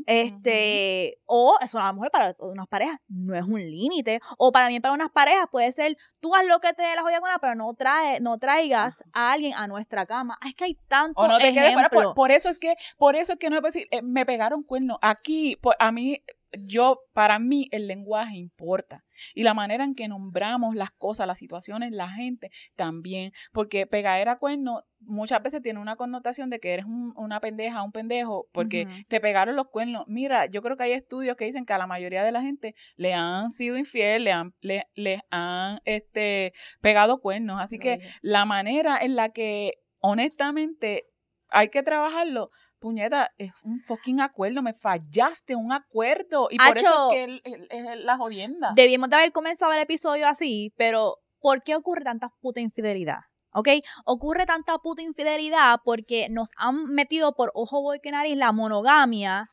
[0.06, 4.18] este, o eso a lo mejor para unas parejas no es un límite.
[4.38, 7.02] O para mí, para unas parejas puede ser, tú haz lo que te dé la
[7.02, 10.38] jodida pero no, trae, no traigas a alguien a nuestra cama.
[10.46, 11.90] Es que hay tanto O no te quedes fuera.
[12.14, 14.96] Por, eso es que, por eso es que no es decir, eh, me pegaron cuernos.
[15.02, 16.22] Aquí, a mí,
[16.62, 19.04] yo, para mí, el lenguaje importa.
[19.34, 23.32] Y la manera en que nombramos las cosas, las situaciones, la gente también.
[23.52, 28.48] Porque pegadera cuerno muchas veces tiene una connotación de que eres una pendeja, un pendejo,
[28.52, 30.04] porque te pegaron los cuernos.
[30.06, 32.74] Mira, yo creo que hay estudios que dicen que a la mayoría de la gente
[32.96, 37.60] le han sido infiel, le han, le, han este, pegado cuernos.
[37.60, 41.06] Así que la manera en la que honestamente
[41.48, 46.48] hay que trabajarlo, puñeta, es un fucking acuerdo, me fallaste un acuerdo.
[46.50, 48.72] Y por eso es que es la jodienda.
[48.74, 53.20] Debimos de haber comenzado el episodio así, pero ¿por qué ocurre tanta puta infidelidad?
[53.56, 53.68] ¿ok?
[54.04, 59.50] Ocurre tanta puta infidelidad porque nos han metido por ojo, boy, que nariz la monogamia.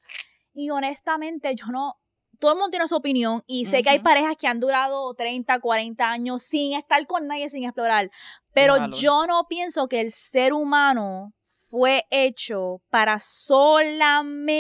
[0.54, 1.96] Y honestamente, yo no.
[2.40, 5.62] Todo el mundo tiene su opinión y sé que hay parejas que han durado 30,
[5.62, 8.12] 40 años sin estar con nadie, sin explorar.
[8.54, 11.32] Pero yo no pienso que el ser humano
[11.74, 14.54] fue hecho para solamente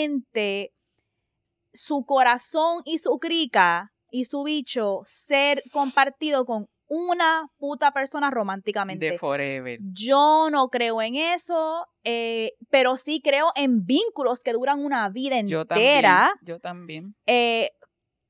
[1.71, 9.11] su corazón y su crica y su bicho ser compartido con una puta persona románticamente.
[9.11, 9.77] De forever.
[9.91, 15.37] Yo no creo en eso, eh, pero sí creo en vínculos que duran una vida
[15.37, 16.33] entera.
[16.41, 17.15] Yo también.
[17.27, 17.69] Eh,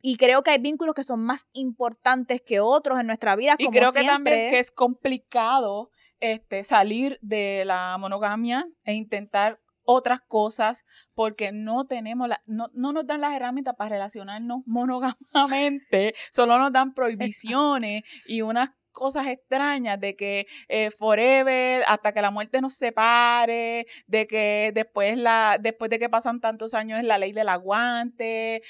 [0.01, 3.55] y creo que hay vínculos que son más importantes que otros en nuestra vida.
[3.57, 5.89] Y creo que también que es complicado
[6.23, 12.93] este, salir de la monogamia e intentar otras cosas porque no tenemos la, no, no
[12.93, 19.99] nos dan las herramientas para relacionarnos monógamamente, solo nos dan prohibiciones y unas cosas extrañas
[19.99, 25.89] de que eh, forever hasta que la muerte nos separe de que después la después
[25.89, 28.61] de que pasan tantos años es la ley del aguante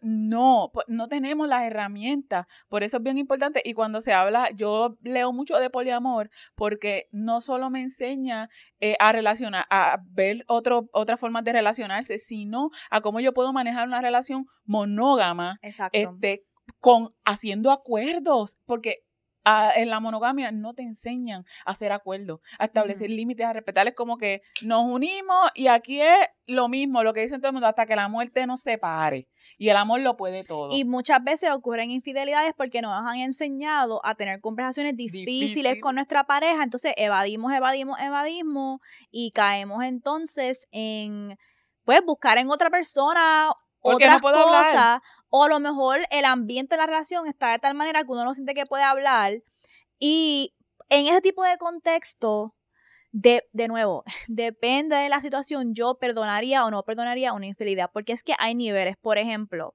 [0.00, 4.48] no pues, no tenemos las herramientas por eso es bien importante y cuando se habla
[4.54, 8.48] yo leo mucho de poliamor porque no solo me enseña
[8.80, 13.52] eh, a relacionar a ver otro, otras formas de relacionarse sino a cómo yo puedo
[13.52, 15.98] manejar una relación monógama Exacto.
[15.98, 16.46] este
[16.78, 19.04] con haciendo acuerdos porque
[19.44, 24.16] en la monogamia no te enseñan a hacer acuerdos, a establecer límites, a respetarles como
[24.16, 27.86] que nos unimos y aquí es lo mismo, lo que dicen todo el mundo, hasta
[27.86, 29.28] que la muerte nos separe.
[29.58, 30.68] Y el amor lo puede todo.
[30.72, 36.24] Y muchas veces ocurren infidelidades porque nos han enseñado a tener conversaciones difíciles con nuestra
[36.24, 41.36] pareja, entonces evadimos, evadimos, evadimos y caemos entonces en
[41.84, 43.50] pues buscar en otra persona
[43.82, 48.04] otras cosas, o a lo mejor el ambiente de la relación está de tal manera
[48.04, 49.42] que uno no siente que puede hablar.
[49.98, 50.54] Y
[50.88, 52.54] en ese tipo de contexto,
[53.10, 58.12] de, de nuevo, depende de la situación, yo perdonaría o no perdonaría una infidelidad, porque
[58.12, 58.96] es que hay niveles.
[58.96, 59.74] Por ejemplo,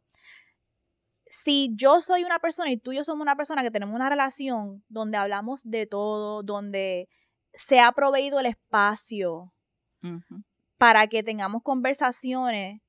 [1.29, 4.09] si yo soy una persona y tú y yo somos una persona que tenemos una
[4.09, 7.09] relación donde hablamos de todo, donde
[7.53, 9.53] se ha proveído el espacio
[10.77, 12.81] para que tengamos conversaciones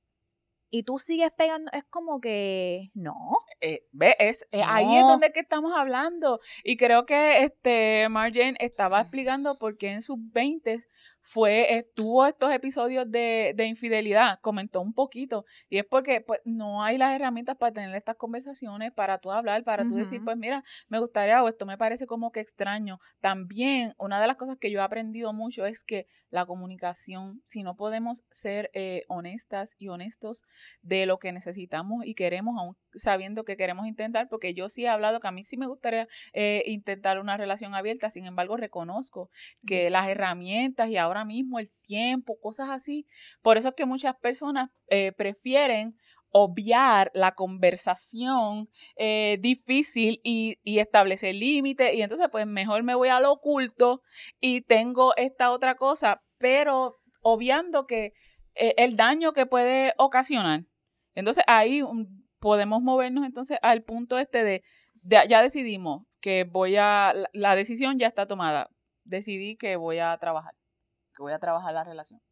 [0.71, 3.15] y tú sigues pegando, es como que no.
[3.61, 4.47] Eh, ¿Ves?
[4.53, 6.41] Eh, ahí es donde que estamos hablando.
[6.65, 10.79] Y creo que este Marjane estaba explicando por qué en sus 20
[11.29, 16.83] fue, estuvo estos episodios de, de, infidelidad, comentó un poquito, y es porque pues no
[16.83, 20.65] hay las herramientas para tener estas conversaciones, para tú hablar, para tú decir, pues mira,
[20.89, 22.99] me gustaría o esto me parece como que extraño.
[23.21, 27.63] También una de las cosas que yo he aprendido mucho es que la comunicación, si
[27.63, 30.45] no podemos ser eh, honestas y honestos
[30.81, 34.89] de lo que necesitamos y queremos, aún sabiendo que queremos intentar, porque yo sí he
[34.89, 39.31] hablado que a mí sí me gustaría eh, intentar una relación abierta, sin embargo reconozco
[39.67, 43.07] que las herramientas y ahora mismo, el tiempo, cosas así.
[43.43, 45.97] Por eso es que muchas personas eh, prefieren
[46.31, 53.19] obviar la conversación eh, difícil y, establecer límites y entonces pues mejor me voy a
[53.19, 54.03] lo oculto
[54.41, 58.13] y tengo esta otra cosa, pero obviando que
[58.55, 60.65] el daño que puede ocasionar.
[61.19, 61.83] Entonces ahí
[62.39, 64.63] podemos movernos entonces al punto este de,
[64.95, 68.71] de, ya decidimos que voy a, la decisión ya está tomada,
[69.05, 70.55] decidí que voy a trabajar
[71.19, 72.23] que voy a trabajar la relación.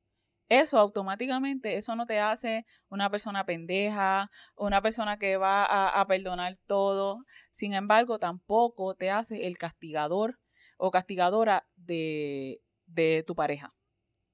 [0.49, 6.57] Eso automáticamente, eso no te hace una persona pendeja, una persona que va a, perdonar
[6.66, 7.25] todo.
[7.51, 10.38] Sin embargo, tampoco te hace el castigador
[10.79, 13.75] o castigadora de, de tu pareja.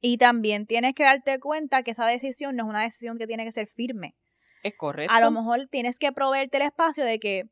[0.02, 3.46] Y también tienes que darte cuenta que esa decisión no es una decisión que tiene
[3.46, 4.14] que ser firme.
[4.62, 5.12] Es correcto.
[5.12, 7.50] A lo mejor tienes que proveerte el espacio de que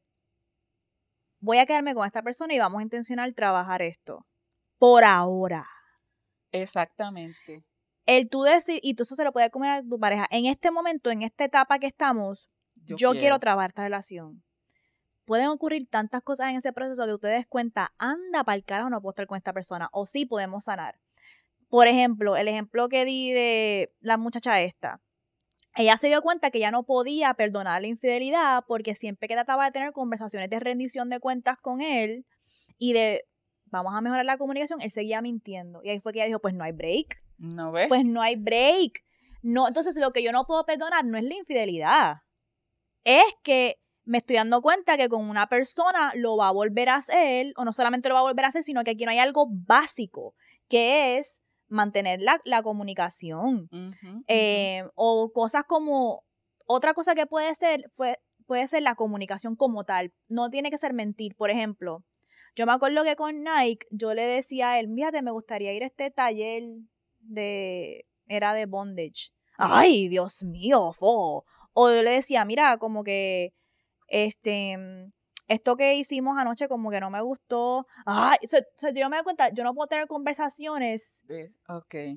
[1.40, 4.26] voy a quedarme con esta persona y vamos a intencionar trabajar esto.
[4.78, 5.66] Por ahora.
[6.52, 7.64] Exactamente.
[8.06, 10.70] El tú decir, y tú eso se lo puedes comer a tu pareja, en este
[10.70, 13.38] momento, en esta etapa que estamos, yo, quiero.
[13.38, 14.42] trabajar esta relación.
[15.24, 19.00] Pueden ocurrir tantas cosas en ese proceso que ustedes cuenta, anda para el carajo, no
[19.00, 20.98] puedo estar con esta persona, o sí podemos sanar.
[21.68, 25.00] Por ejemplo, el ejemplo que di de la muchacha esta.
[25.76, 29.66] Ella se dio cuenta que ya no podía perdonar la infidelidad porque siempre que trataba
[29.66, 32.26] de tener conversaciones de rendición de cuentas con él
[32.78, 33.24] y de
[33.66, 35.80] vamos a mejorar la comunicación, él seguía mintiendo.
[35.82, 37.22] Y ahí fue que ella dijo, pues no hay break.
[37.38, 37.88] No ves.
[37.88, 39.04] Pues no hay break.
[39.42, 42.16] No, entonces lo que yo no puedo perdonar no es la infidelidad.
[43.04, 46.96] Es que me estoy dando cuenta que con una persona lo va a volver a
[46.96, 49.18] hacer, o no solamente lo va a volver a hacer, sino que aquí no hay
[49.18, 50.34] algo básico,
[50.68, 53.70] que es mantener la, comunicación.
[54.26, 56.24] Eh, o cosas como,
[56.66, 60.12] otra cosa que puede ser, fue, puede ser la comunicación como tal.
[60.28, 61.34] No tiene que ser mentir.
[61.36, 62.04] Por ejemplo,
[62.54, 65.84] yo me acuerdo que con Nike yo le decía a él, mírate, me gustaría ir
[65.84, 66.64] a este taller
[67.20, 68.06] de...
[68.26, 69.30] era de bondage.
[69.56, 71.44] Ay, Dios mío, fo.
[71.72, 73.54] O yo le decía, mira, como que,
[74.08, 74.76] este,
[75.50, 77.86] esto que hicimos anoche como que no me gustó.
[78.06, 78.38] Ay,
[78.94, 81.24] yo me doy cuenta, yo no puedo tener conversaciones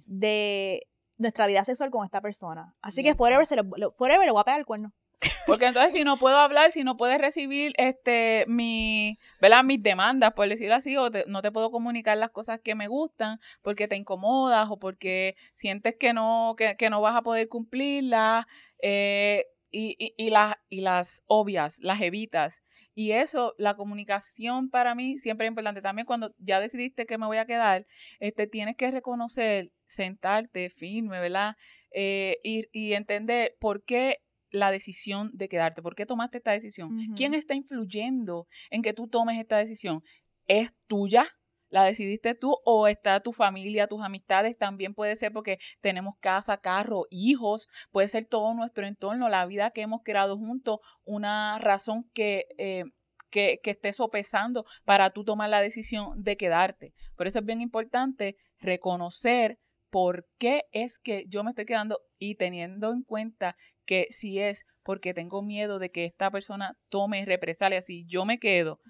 [0.05, 2.75] de nuestra vida sexual con esta persona.
[2.79, 3.63] Así que forever, se le,
[3.95, 4.93] forever le voy a pegar el cuerno.
[5.47, 9.63] Porque entonces si no puedo hablar, si no puedes recibir este mi, ¿verdad?
[9.63, 13.39] mis demandas, por decirlo así, o no te puedo comunicar las cosas que me gustan
[13.63, 18.45] porque te incomodas o porque sientes que no, que, no vas a poder cumplirlas.
[18.79, 22.61] Eh, y, y, las, y las obvias, las evitas.
[22.93, 25.81] Y eso, la comunicación para mí siempre es importante.
[25.81, 27.87] También cuando ya decidiste que me voy a quedar,
[28.19, 31.55] este, tienes que reconocer, sentarte firme, ¿verdad?
[31.91, 34.19] Eh, y, y entender por qué
[34.51, 36.95] la decisión de quedarte, por qué tomaste esta decisión.
[37.15, 40.03] ¿Quién está influyendo en que tú tomes esta decisión?
[40.47, 41.25] ¿Es tuya?
[41.73, 46.57] La decidiste tú o está tu familia, tus amistades, también puede ser porque tenemos casa,
[46.57, 52.07] carro, hijos, puede ser todo nuestro entorno, la vida que hemos creado juntos, una razón
[52.13, 52.45] que...
[52.57, 52.83] Eh,
[53.31, 56.93] que, que esté sopesando para tú tomar la decisión de quedarte.
[57.17, 59.57] Por eso es bien importante reconocer
[59.89, 63.55] por qué es que yo me estoy quedando y teniendo en cuenta
[63.87, 68.37] que si es porque tengo miedo de que esta persona tome represalias, si yo me
[68.37, 68.81] quedo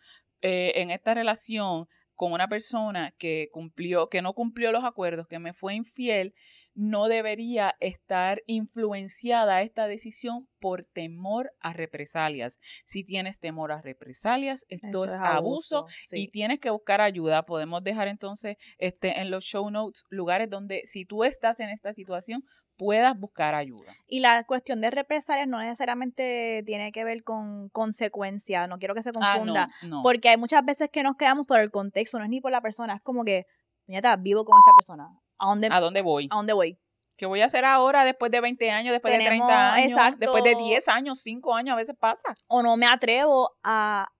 [0.41, 5.39] eh, en esta relación con una persona que cumplió, que no cumplió los acuerdos, que
[5.39, 6.33] me fue infiel,
[6.75, 12.59] no debería estar influenciada esta decisión por temor a represalias.
[12.83, 17.45] Si tienes temor a represalias, esto es, abuso, y tienes que buscar ayuda.
[17.45, 21.93] Podemos dejar entonces este, en los show notes lugares donde si tú estás en esta
[21.93, 22.43] situación,
[22.77, 23.93] puedas buscar ayuda.
[24.07, 29.03] Y la cuestión de represalias no necesariamente tiene que ver con consecuencias, no quiero que
[29.03, 29.69] se ah, confunda,
[30.01, 32.61] porque hay muchas veces que nos quedamos por el contexto, no es ni por la
[32.61, 33.45] persona, es como que,
[33.87, 36.27] está vivo con esta persona, ¿a dónde, ¿A dónde voy?
[36.31, 36.79] ¿A dónde voy?
[37.15, 40.55] ¿Qué voy a hacer ahora después de 20 años, después de 30 años, después de
[40.55, 42.35] 10 años, 5 años, a veces pasa?
[42.47, 44.11] O no me atrevo a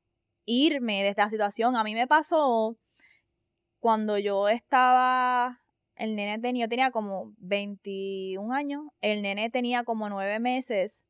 [0.45, 1.75] irme de esta situación.
[1.75, 2.77] A mí me pasó
[3.79, 5.62] cuando yo estaba
[5.95, 11.05] el nene tenía, yo tenía como 21 años, el nene tenía como 9 meses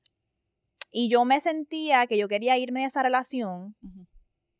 [0.91, 3.75] y yo me sentía que yo quería irme de esa relación,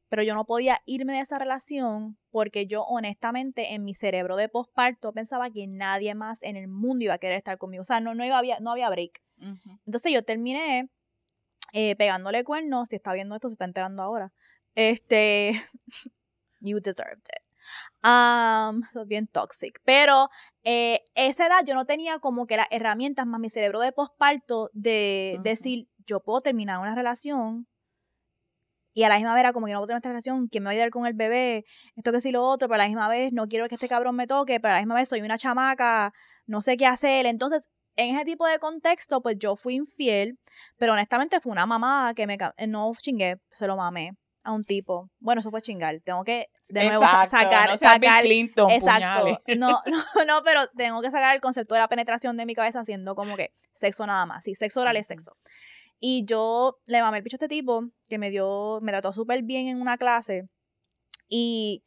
[0.10, 4.50] pero yo no podía irme de esa relación porque yo honestamente en mi cerebro de
[4.50, 8.00] posparto pensaba que nadie más en el mundo iba a querer estar conmigo, o sea,
[8.00, 9.22] no, no, iba, había, no había break.
[9.86, 10.90] Entonces yo terminé
[11.74, 14.32] eh, pegándole cuernos, si está viendo esto, se está enterando ahora.
[14.76, 15.62] Este,
[16.62, 17.43] you deserved it.
[18.04, 19.80] Um, bien toxic.
[19.84, 20.30] Pero
[20.64, 24.70] eh, esa edad yo no tenía como que las herramientas más mi cerebro de posparto
[24.74, 27.68] de decir, yo puedo terminar una relación
[28.94, 30.68] y a la misma vez era como que no puedo terminar esta relación, ¿quién me
[30.68, 31.66] va a ayudar con el bebé?
[31.96, 34.16] Esto que sí lo otro, pero a la misma vez no quiero que este cabrón
[34.16, 36.14] me toque, pero a la misma vez soy una chamaca,
[36.46, 37.26] no sé qué hacer.
[37.26, 40.40] Entonces, en ese tipo de contexto, pues yo fui infiel,
[40.78, 44.12] pero honestamente fue una mamada que me no chingué, se lo mamé
[44.44, 45.10] a un tipo.
[45.20, 46.00] Bueno, eso fue chingar.
[46.02, 48.24] Tengo que de nuevo sacar, no sacar.
[48.24, 49.42] Clinton, exacto.
[49.58, 52.82] No, no, no, pero tengo que sacar el concepto de la penetración de mi cabeza
[52.82, 54.44] haciendo como que sexo nada más.
[54.44, 55.38] Sí, sexo oral es sexo.
[56.00, 59.44] Y yo le mamé el picho a este tipo que me dio, me trató súper
[59.44, 60.50] bien en una clase.
[61.30, 61.84] Y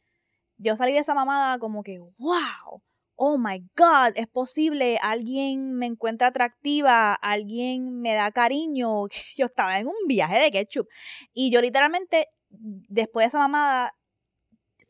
[0.57, 2.81] yo salí de esa mamada como que, wow,
[3.15, 9.07] oh my God, es posible, alguien me encuentra atractiva, alguien me da cariño.
[9.35, 10.87] Yo estaba en un viaje de ketchup.
[11.33, 13.95] Y yo literalmente después de esa mamada,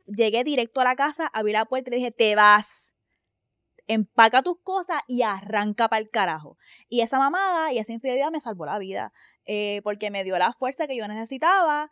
[0.05, 2.93] llegué directo a la casa, abrí la puerta y le dije, te vas,
[3.87, 6.57] empaca tus cosas y arranca para el carajo.
[6.89, 9.13] Y esa mamada y esa infidelidad me salvó la vida,
[9.45, 11.89] eh, porque me dio la fuerza que yo necesitaba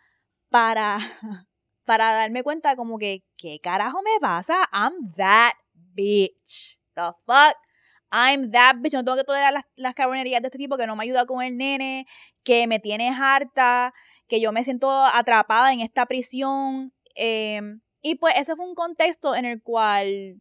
[0.49, 0.97] para,
[1.85, 4.69] para darme cuenta como que, ¿qué carajo me pasa?
[4.71, 6.79] I'm that bitch.
[6.95, 7.57] The fuck?
[8.11, 8.93] I'm that bitch.
[8.93, 11.43] No tengo que tolerar las, las cabronerías de este tipo que no me ayuda con
[11.43, 12.05] el nene,
[12.45, 13.93] que me tiene harta,
[14.27, 16.93] que yo me siento atrapada en esta prisión.
[17.15, 20.39] Em, y pues ese fue un contexto en el cual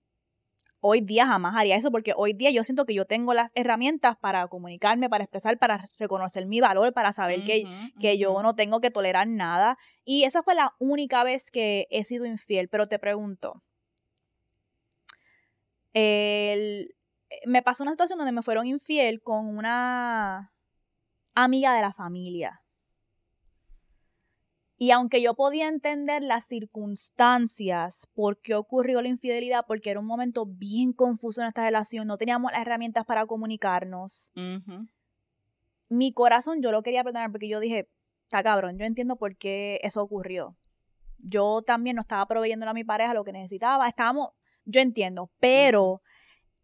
[0.80, 4.16] hoy día jamás haría eso, porque hoy día yo siento que yo tengo las herramientas
[4.18, 7.64] para comunicarme, para expresar, para reconocer mi valor, para saber que,
[7.98, 9.78] que yo no tengo que tolerar nada.
[10.04, 13.62] Y esa fue la única vez que he sido infiel, pero te pregunto.
[15.94, 20.53] me pasó una situación donde me fueron infiel con una
[21.34, 22.64] amiga de la familia.
[24.76, 30.06] Y aunque yo podía entender las circunstancias por qué ocurrió la infidelidad, porque era un
[30.06, 34.32] momento bien confuso en esta relación, no teníamos las herramientas para comunicarnos,
[35.88, 37.88] mi corazón yo lo quería perdonar porque yo dije,
[38.24, 40.56] está cabrón, yo entiendo por qué eso ocurrió.
[41.18, 44.30] Yo también no estaba proveyéndole a mi pareja lo que necesitaba, estábamos,
[44.64, 46.02] yo entiendo, pero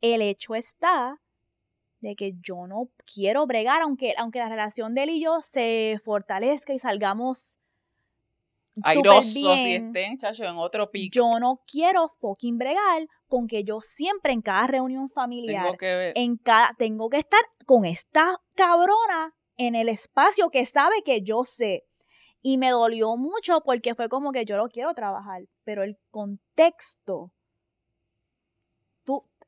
[0.00, 1.20] el hecho está
[2.00, 5.98] de que yo no quiero bregar, aunque, aunque la relación de él y yo se
[6.02, 7.58] fortalezca y salgamos
[8.82, 11.12] airosos y estén, chacho, en otro pico.
[11.14, 16.12] Yo no quiero fucking bregar con que yo siempre en cada reunión familiar, tengo que
[16.14, 21.44] en cada, tengo que estar con esta cabrona en el espacio que sabe que yo
[21.44, 21.84] sé.
[22.42, 27.32] Y me dolió mucho porque fue como que yo lo quiero trabajar, pero el contexto,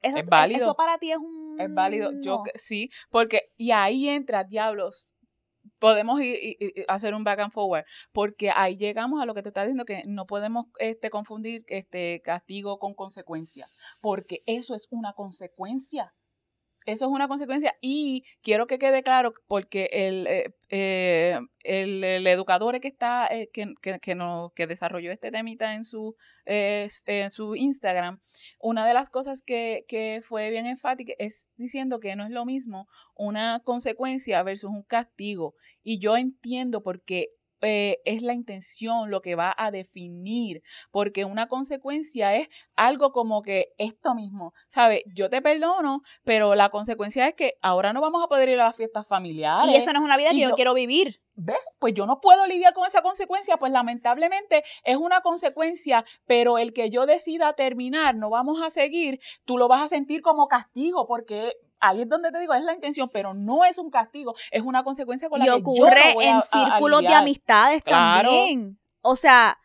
[0.03, 0.61] eso, es válido.
[0.61, 1.57] Eso para ti es un...
[1.59, 5.15] Es válido, yo sí, porque, y ahí entra, diablos,
[5.79, 9.49] podemos ir, y, hacer un back and forward, porque ahí llegamos a lo que te
[9.51, 13.69] está diciendo, que no podemos este, confundir este castigo con consecuencia,
[14.01, 16.15] porque eso es una consecuencia.
[16.87, 22.81] Eso es una consecuencia y quiero que quede claro porque el, eh, eh, el, educador
[22.81, 26.17] que está eh, que, que, no, que desarrolló este temita en su,
[26.47, 28.21] en su Instagram,
[28.61, 32.45] una de las cosas que, que fue bien enfática es diciendo que no es lo
[32.45, 35.55] mismo una consecuencia versus un castigo.
[35.83, 37.31] Y yo entiendo porque
[37.63, 43.43] eh, es la intención lo que va a definir, porque una consecuencia es algo como
[43.43, 45.03] que esto mismo, ¿sabes?
[45.15, 48.65] Yo te perdono, pero la consecuencia es que ahora no vamos a poder ir a
[48.65, 49.73] las fiestas familiares.
[49.73, 51.21] Y esa no es una vida que yo, quiero vivir.
[51.35, 51.57] ¿Ves?
[51.79, 56.73] Pues yo no puedo lidiar con esa consecuencia, pues lamentablemente es una consecuencia, pero el
[56.73, 61.07] que yo decida terminar, no vamos a seguir, tú lo vas a sentir como castigo,
[61.07, 64.63] porque ahí es donde te digo, es la intención, pero no es un castigo, es
[64.63, 68.79] una consecuencia con la y que ocurre en círculos de amistades también.
[69.03, 69.59] O sea,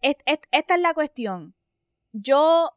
[0.00, 1.54] esta es la cuestión.
[2.12, 2.70] Yo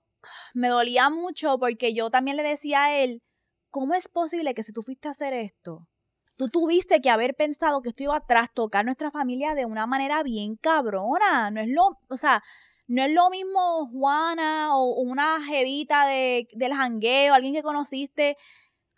[0.54, 3.22] me dolía mucho porque yo también le decía a él,
[3.70, 5.88] ¿cómo es posible que si tú fuiste a hacer esto,
[6.36, 10.24] tú tuviste que haber pensado que esto iba a trastocar nuestra familia de una manera
[10.24, 11.52] bien cabrona?
[11.52, 12.44] No es lo, o sea,
[12.88, 18.36] no es lo mismo Juana o una jevita de, del jangueo, alguien que conociste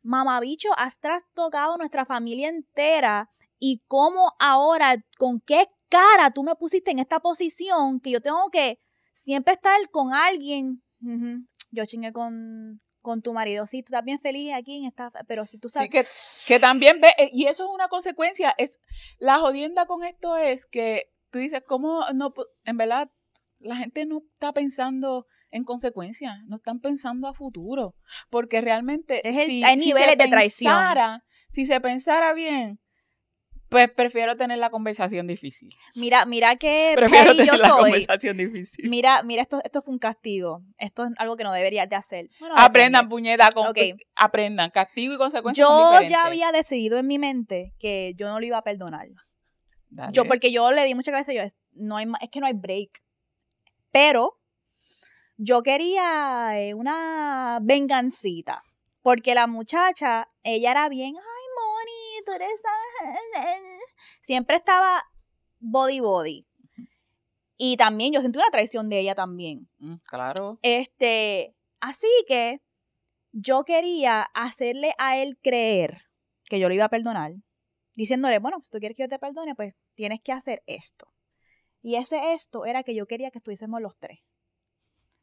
[0.01, 3.29] mamabicho, has trastocado nuestra familia entera
[3.59, 8.49] y cómo ahora, con qué cara tú me pusiste en esta posición que yo tengo
[8.51, 8.79] que
[9.13, 10.81] siempre estar con alguien.
[11.71, 13.67] Yo chingué con, con tu marido.
[13.67, 15.89] Sí, tú estás bien feliz aquí en esta, pero si tú sabes...
[15.89, 18.79] que, que también ve, eh, y eso es una consecuencia, es,
[19.19, 22.33] la jodienda con esto es que tú dices, ¿cómo no,
[22.65, 23.11] en verdad,
[23.59, 27.95] la gente no está pensando en consecuencia, no están pensando a futuro,
[28.29, 31.21] porque realmente si, hay niveles de traición.
[31.49, 32.79] si se pensara bien,
[33.71, 35.73] pues prefiero tener la conversación difícil.
[35.95, 38.89] Mira, mira que prefiero tener la conversación difícil.
[38.89, 40.61] Mira, mira, esto, esto fue un castigo.
[40.77, 42.29] Esto es algo que no deberías de hacer.
[42.53, 43.73] aprendan, puñeta, con,
[44.15, 44.71] aprendan.
[44.71, 45.63] Castigo y consecuencia.
[45.63, 49.07] Yo ya había decidido en mi mente que yo no lo iba a perdonar.
[50.11, 52.89] Yo, porque yo le di mucha cabeza, yo, no hay, es que no hay break.
[53.91, 54.40] Pero
[55.43, 58.61] yo quería eh, una vengancita.
[59.01, 62.61] Porque la muchacha, ella era bien, ay, Moni, tú eres...
[64.21, 65.03] Siempre estaba
[65.59, 66.47] body body.
[67.57, 69.67] Y también yo sentí una traición de ella también.
[69.79, 70.59] Mm, claro.
[70.61, 72.61] Este, así que
[73.31, 75.97] yo quería hacerle a él creer
[76.45, 77.31] que yo lo iba a perdonar.
[77.95, 81.11] Diciéndole, bueno, si tú quieres que yo te perdone, pues tienes que hacer esto.
[81.81, 84.19] Y ese esto era que yo quería que estuviésemos los tres.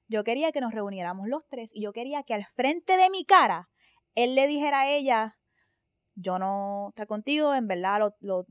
[0.08, 3.24] Yo quería que nos reuniéramos los tres y yo quería que al frente de mi
[3.24, 3.68] cara
[4.14, 5.38] él le dijera a ella,
[6.14, 8.42] yo no estoy contigo, en verdad lo,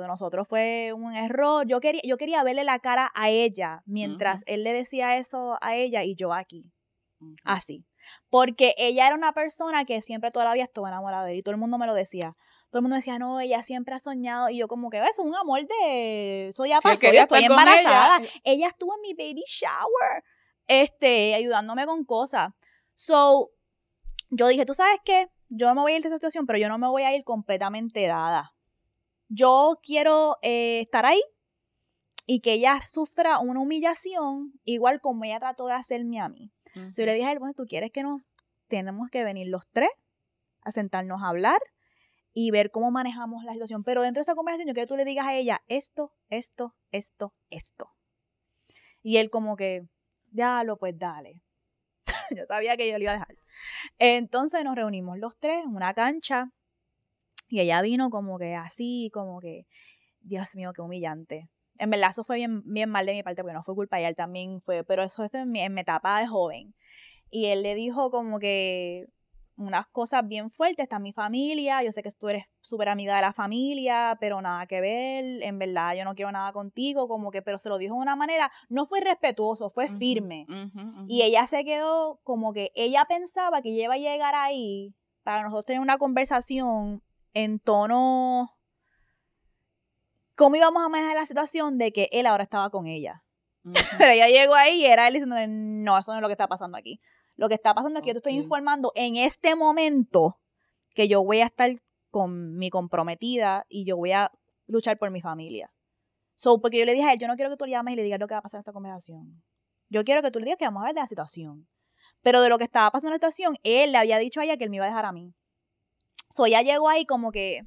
[0.00, 1.66] de nosotros fue un error.
[1.66, 5.76] Yo quería, yo quería verle la cara a ella mientras él le decía eso a
[5.76, 6.72] ella y yo aquí.
[7.44, 7.86] Así.
[8.30, 11.42] Porque ella era una persona que siempre toda la vida estuvo enamorada de él y
[11.42, 12.36] todo el mundo me lo decía.
[12.70, 14.48] Todo el mundo decía, no, ella siempre ha soñado.
[14.48, 16.48] Y yo como que, eso es un amor de...
[16.48, 18.18] Eso ya pasó, yo estoy embarazada.
[18.42, 20.24] ella estuvo en mi baby shower
[20.66, 22.52] este, ayudándome con cosas.
[22.94, 23.50] So,
[24.30, 25.28] yo dije, ¿tú sabes qué?
[25.48, 27.24] Yo me voy a ir de esa situación, pero yo no me voy a ir
[27.24, 28.54] completamente dada.
[29.28, 31.20] Yo quiero eh, estar ahí
[32.26, 36.52] y que ella sufra una humillación, igual como ella trató de hacerme a mí.
[36.74, 38.22] yo le dije a él, bueno, ¿tú quieres que nos
[38.68, 39.90] tenemos que venir los tres
[40.62, 41.60] a sentarnos a hablar
[42.32, 43.82] y ver cómo manejamos la situación?
[43.82, 46.74] Pero dentro de esa conversación yo quiero que tú le digas a ella esto, esto,
[46.90, 47.90] esto, esto.
[49.02, 49.88] Y él como que,
[50.32, 51.40] lo pues dale.
[52.36, 53.36] yo sabía que yo le iba a dejar.
[53.98, 56.50] Entonces nos reunimos los tres en una cancha
[57.48, 59.66] y ella vino como que así, como que,
[60.20, 61.50] Dios mío, qué humillante.
[61.78, 64.06] En verdad, eso fue bien, bien mal de mi parte porque no fue culpa de
[64.06, 66.74] él, también fue, pero eso es en mi, en mi etapa de joven.
[67.30, 69.06] Y él le dijo como que,
[69.56, 70.84] unas cosas bien fuertes.
[70.84, 74.66] Está mi familia, yo sé que tú eres súper amiga de la familia, pero nada
[74.66, 77.94] que ver, en verdad yo no quiero nada contigo, como que, pero se lo dijo
[77.94, 80.46] de una manera, no fue respetuoso, fue firme.
[81.08, 85.42] Y ella se quedó como que ella pensaba que ella iba a llegar ahí para
[85.42, 87.02] nosotros tener una conversación
[87.34, 88.56] en tono...
[90.34, 93.22] ¿Cómo íbamos a manejar la situación de que él ahora estaba con ella?
[93.98, 96.48] Pero ella llegó ahí y era él diciendo, no, eso no es lo que está
[96.48, 96.98] pasando aquí.
[97.36, 100.38] Lo que está pasando es que yo te estoy informando en este momento
[100.94, 101.72] que yo voy a estar
[102.10, 104.30] con mi comprometida y yo voy a
[104.66, 105.72] luchar por mi familia.
[106.34, 107.96] So, porque yo le dije a él, yo no quiero que tú le llames y
[107.96, 109.42] le digas lo que va a pasar en esta conversación.
[109.88, 111.68] Yo quiero que tú le digas que vamos a ver de la situación.
[112.22, 114.56] Pero de lo que estaba pasando en la situación, él le había dicho a ella
[114.56, 115.34] que él me iba a dejar a mí.
[116.30, 117.62] So, ella llegó ahí como que,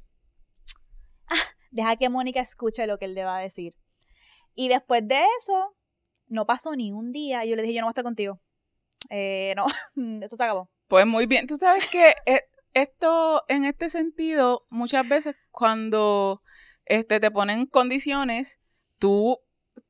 [1.28, 3.74] ah, deja que Mónica escuche lo que él le va a decir.
[4.54, 5.76] Y después de eso,
[6.26, 7.44] no pasó ni un día.
[7.44, 8.40] Y yo le dije, yo no voy a estar contigo.
[9.10, 9.66] Eh, no,
[10.22, 10.70] esto se acabó.
[10.88, 12.42] Pues muy bien, tú sabes que eh,
[12.74, 16.42] esto, en este sentido, muchas veces cuando
[16.84, 18.60] este, te ponen condiciones,
[18.98, 19.38] tú,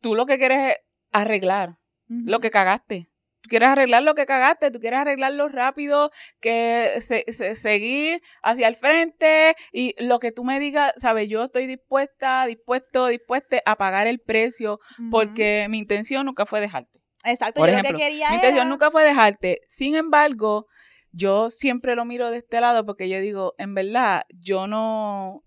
[0.01, 0.77] tú lo que quieres es
[1.13, 3.11] arreglar lo que cagaste.
[3.41, 6.11] Tú quieres arreglar lo que cagaste, tú quieres arreglarlo rápido,
[6.41, 12.47] que seguir hacia el frente y lo que tú me digas, sabes, yo estoy dispuesta,
[12.47, 17.01] dispuesto, dispuesta a pagar el precio porque mi intención nunca fue dejarte.
[17.27, 19.61] Exacto, yo lo que quería Mi intención nunca fue dejarte.
[19.69, 20.67] Sin embargo,
[21.13, 25.43] yo siempre lo miro de este lado porque yo digo, en verdad, yo no,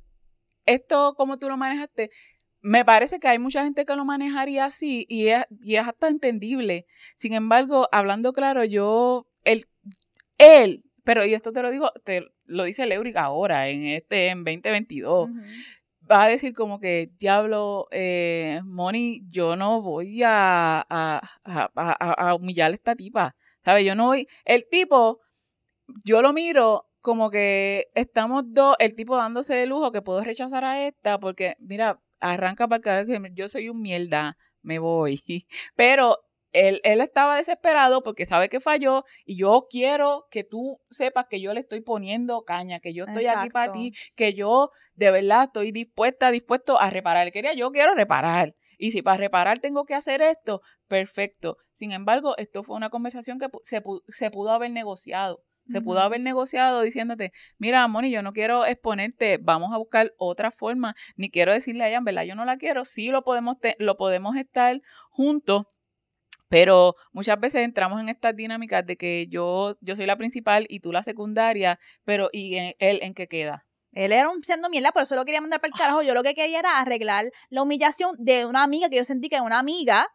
[0.65, 2.11] esto como tú lo manejaste,
[2.61, 6.07] me parece que hay mucha gente que lo manejaría así y es, y es hasta
[6.07, 6.85] entendible.
[7.15, 9.65] Sin embargo, hablando claro, yo, él,
[10.37, 14.43] él, pero y esto te lo digo, te lo dice Leuric ahora, en este, en
[14.43, 15.29] 2022.
[16.11, 22.35] Va a decir como que, diablo, eh, Moni, yo no voy a, a, a, a
[22.35, 23.35] humillar a esta tipa.
[23.63, 23.85] ¿Sabes?
[23.85, 24.27] Yo no voy.
[24.45, 25.19] El tipo,
[26.05, 30.65] yo lo miro como que estamos dos, el tipo dándose de lujo que puedo rechazar
[30.65, 35.23] a esta porque, mira, arranca para que yo soy un mierda, me voy.
[35.75, 36.17] Pero
[36.51, 41.41] él, él, estaba desesperado porque sabe que falló y yo quiero que tú sepas que
[41.41, 45.45] yo le estoy poniendo caña, que yo estoy aquí para ti, que yo de verdad
[45.45, 47.27] estoy dispuesta, dispuesto a reparar.
[47.27, 48.55] Él quería, yo quiero reparar.
[48.77, 51.57] Y si para reparar tengo que hacer esto, perfecto.
[51.73, 55.43] Sin embargo, esto fue una conversación que se, se pudo haber negociado.
[55.67, 60.49] Se pudo haber negociado diciéndote, mira, Moni, yo no quiero exponerte, vamos a buscar otra
[60.49, 63.57] forma, ni quiero decirle a ella, en verdad, yo no la quiero, sí lo podemos,
[63.77, 64.81] lo podemos estar
[65.11, 65.67] juntos,
[66.49, 70.81] pero muchas veces entramos en estas dinámicas de que yo, yo soy la principal y
[70.81, 73.65] tú la secundaria, pero ¿y él en qué queda?
[73.91, 76.01] Él era un siendo mierda, por eso lo quería mandar para el carajo.
[76.03, 79.35] Yo lo que quería era arreglar la humillación de una amiga que yo sentí que
[79.35, 80.07] era una amiga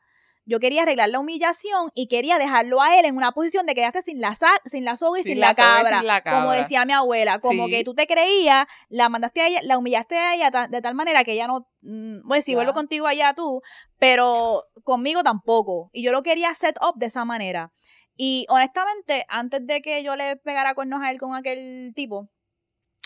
[0.46, 4.02] yo quería arreglar la humillación y quería dejarlo a él en una posición de quedarte
[4.02, 4.36] sin la,
[4.66, 8.06] sin la soga y sin, la, cabra, Como decía mi abuela, como que tú te
[8.06, 11.68] creías, la mandaste a ella, la humillaste a ella de tal manera que ella no,
[11.80, 13.62] bueno, mm, si vuelvo contigo allá tú,
[13.98, 15.90] pero conmigo tampoco.
[15.92, 17.72] Y yo lo quería set up de esa manera.
[18.16, 22.28] Y honestamente, antes de que yo le pegara cuernos a él con aquel tipo,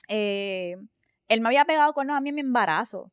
[0.09, 0.77] eh,
[1.29, 3.13] él me había pegado cuernos a mí en mi embarazo.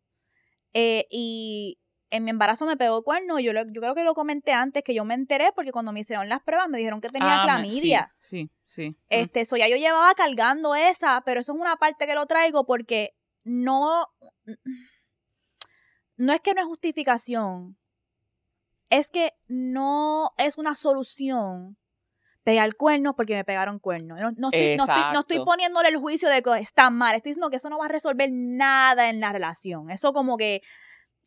[0.74, 1.80] Eh, y
[2.16, 3.40] en mi embarazo me pegó cuerno.
[3.40, 6.30] Yo, yo creo que lo comenté antes, que yo me enteré porque cuando me hicieron
[6.30, 8.14] las pruebas me dijeron que tenía ah, clamidia.
[8.18, 8.92] Sí, sí.
[8.92, 8.96] Mm.
[9.10, 12.66] Este, eso ya yo llevaba cargando esa, pero eso es una parte que lo traigo
[12.66, 14.08] porque no.
[16.18, 17.78] No es que no es justificación.
[18.90, 21.78] Es que no es una solución
[22.46, 24.22] pegar cuernos porque me pegaron cuernos.
[24.22, 27.16] No, no, estoy, no, estoy, poniéndole el juicio de que está mal.
[27.16, 29.90] Estoy diciendo que eso no va a resolver nada en la relación.
[29.90, 30.62] Eso como que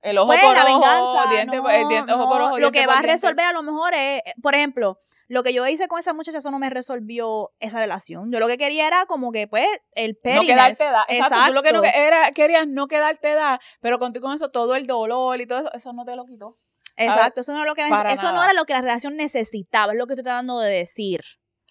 [0.02, 2.58] el ojo pues, por la ojo, venganza, diente, ojo por ojo.
[2.58, 5.66] Lo que va a resolver a lo mejor es, eh, por ejemplo, lo que yo
[5.66, 8.32] hice con esa muchacha, eso no me resolvió esa relación.
[8.32, 10.48] Yo lo que quería era como que, pues, el perines.
[10.48, 11.02] No quedarte edad.
[11.08, 11.46] Exacto.
[11.48, 14.86] Tú lo que no era, querías no quedarte edad, pero contigo con eso, todo el
[14.86, 16.58] dolor y todo eso, eso no te lo quitó.
[16.96, 20.06] Exacto, eso no, lo que, eso no era lo que la relación necesitaba, es lo
[20.06, 21.20] que estoy tratando de decir.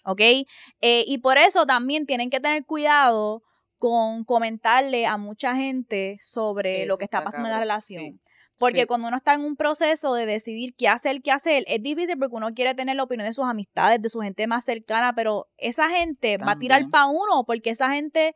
[0.05, 0.21] ¿Ok?
[0.21, 3.41] Eh, y por eso también tienen que tener cuidado
[3.77, 8.19] con comentarle a mucha gente sobre lo que está pasando en la relación.
[8.59, 12.17] Porque cuando uno está en un proceso de decidir qué hacer, qué hacer, es difícil
[12.17, 15.47] porque uno quiere tener la opinión de sus amistades, de su gente más cercana, pero
[15.57, 18.33] esa gente va a tirar para uno porque esa gente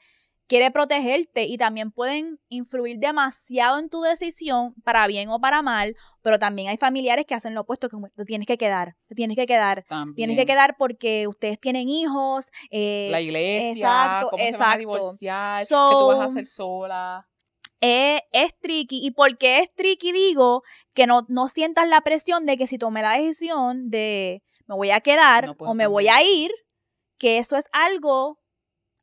[0.51, 5.95] quiere protegerte y también pueden influir demasiado en tu decisión, para bien o para mal,
[6.21, 9.37] pero también hay familiares que hacen lo opuesto, que te tienes que quedar, te tienes
[9.37, 12.51] que quedar, tienes que quedar porque ustedes tienen hijos.
[12.69, 14.57] Eh, la iglesia, exacto, cómo exacto.
[14.57, 17.29] se van a divorciar, que tú vas a hacer sola.
[17.79, 18.99] Es, tricky.
[19.05, 20.11] ¿Y por qué es tricky?
[20.11, 24.75] Digo que no, no sientas la presión de que si tomé la decisión de me
[24.75, 26.51] voy a quedar o me voy a ir,
[27.17, 28.40] que eso es algo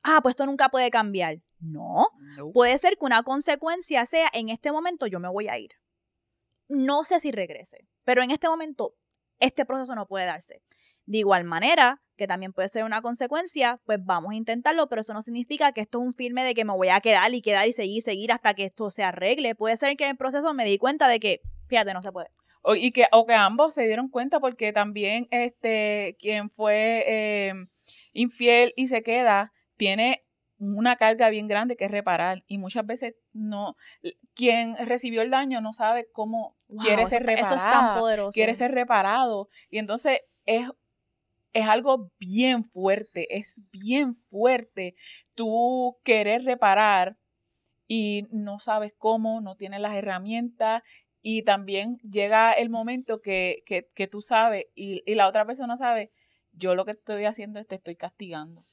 [0.02, 1.42] ah, pues esto nunca puede cambiar.
[1.60, 2.06] No.
[2.52, 5.70] Puede ser que una consecuencia sea, en este momento yo me voy a ir.
[6.68, 8.94] No sé si regrese, pero en este momento
[9.40, 10.62] este proceso no puede darse.
[11.06, 15.14] De igual manera, que también puede ser una consecuencia, pues vamos a intentarlo, pero eso
[15.14, 17.66] no significa que esto es un firme de que me voy a quedar y quedar
[17.66, 19.54] y seguir, seguir hasta que esto se arregle.
[19.54, 22.28] Puede ser que en el proceso me di cuenta de que, fíjate, no se puede.
[22.60, 27.52] O, y que, o que ambos se dieron cuenta porque también este, quien fue eh,
[28.12, 30.26] infiel y se queda, tiene
[30.58, 33.76] una carga bien grande que reparar y muchas veces no
[34.34, 38.34] quien recibió el daño no sabe cómo quiere ser reparado, eso es tan poderoso.
[38.34, 40.68] quiere ser reparado y entonces es
[41.54, 44.94] es algo bien fuerte, es bien fuerte
[45.34, 47.16] tú querer reparar
[47.86, 50.82] y no sabes cómo, no tienes las herramientas
[51.22, 55.76] y también llega el momento que, que, que tú sabes y, y, la otra persona
[55.76, 56.12] sabe,
[56.52, 58.64] yo lo que estoy haciendo es te estoy castigando.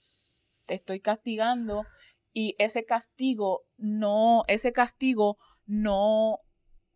[0.66, 1.86] Te estoy castigando
[2.34, 6.40] y ese castigo no, ese castigo no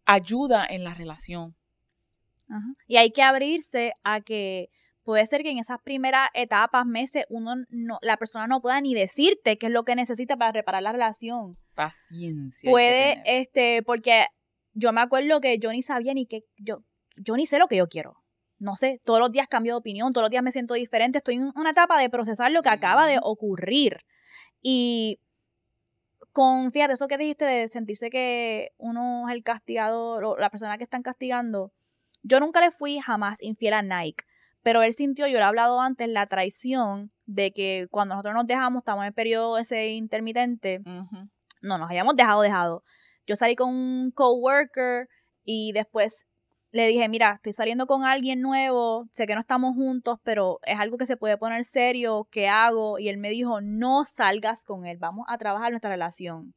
[0.05, 1.55] ayuda en la relación.
[2.87, 4.69] Y hay que abrirse a que
[5.03, 8.93] puede ser que en esas primeras etapas, meses, uno no, la persona no pueda ni
[8.93, 11.53] decirte qué es lo que necesita para reparar la relación.
[11.75, 12.69] Paciencia.
[12.69, 14.25] Puede, este, porque
[14.73, 16.83] yo me acuerdo que yo ni sabía ni que yo,
[17.17, 18.18] yo ni sé lo que yo quiero.
[18.59, 21.35] No sé, todos los días cambio de opinión, todos los días me siento diferente, estoy
[21.35, 23.97] en una etapa de procesar lo que acaba de ocurrir.
[24.61, 25.19] Y
[26.33, 30.77] con, fíjate, eso que dijiste de sentirse que uno es el castigador o la persona
[30.77, 31.71] que están castigando,
[32.21, 34.25] yo nunca le fui jamás infiel a Nike,
[34.61, 38.45] pero él sintió, yo le he hablado antes, la traición de que cuando nosotros nos
[38.45, 40.81] dejamos, estamos en el periodo ese intermitente,
[41.61, 42.83] no nos habíamos dejado, dejado.
[43.25, 45.07] Yo salí con un coworker
[45.43, 46.25] y después
[46.71, 50.79] le dije, mira, estoy saliendo con alguien nuevo, sé que no estamos juntos, pero es
[50.79, 52.99] algo que se puede poner serio, ¿qué hago?
[52.99, 56.53] Y él me dijo, no salgas con él, vamos a trabajar nuestra relación.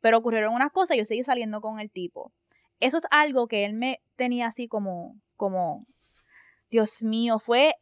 [0.00, 2.32] Pero ocurrieron unas cosas y yo seguí saliendo con el tipo
[2.80, 5.84] eso es algo que él me tenía así como, como,
[6.70, 7.74] Dios mío, fue,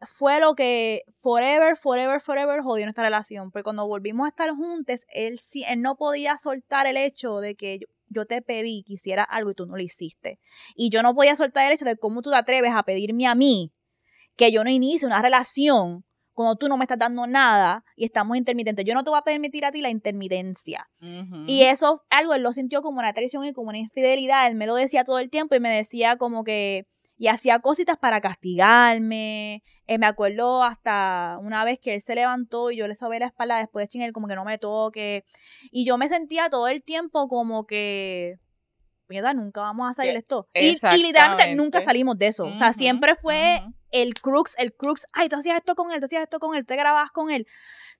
[0.00, 3.50] fue lo que forever, forever, forever jodió nuestra relación.
[3.50, 7.80] Porque cuando volvimos a estar juntos, él, él no podía soltar el hecho de que
[7.80, 10.38] yo, yo te pedí que hiciera algo y tú no lo hiciste.
[10.74, 13.34] Y yo no podía soltar el hecho de cómo tú te atreves a pedirme a
[13.34, 13.72] mí
[14.36, 18.36] que yo no inicie una relación cuando tú no me estás dando nada y estamos
[18.36, 18.84] intermitentes.
[18.84, 20.88] Yo no te voy a permitir a ti la intermitencia.
[21.46, 24.46] Y eso, algo, él lo sintió como una traición y como una infidelidad.
[24.46, 26.86] Él me lo decía todo el tiempo y me decía como que,
[27.22, 29.62] y hacía cositas para castigarme.
[29.86, 33.26] Eh, me acuerdo hasta una vez que él se levantó y yo le sobé la
[33.26, 35.24] espalda después de chingar, como que no me toque.
[35.70, 38.40] Y yo me sentía todo el tiempo como que,
[39.06, 40.48] mierda, nunca vamos a salir de esto.
[40.52, 42.42] Y, y, literalmente nunca salimos de eso.
[42.42, 43.62] o sea, siempre fue
[43.92, 46.66] el crux, el crux, ay, tú hacías esto con él, tú hacías esto con él,
[46.66, 47.46] tú grababas con él.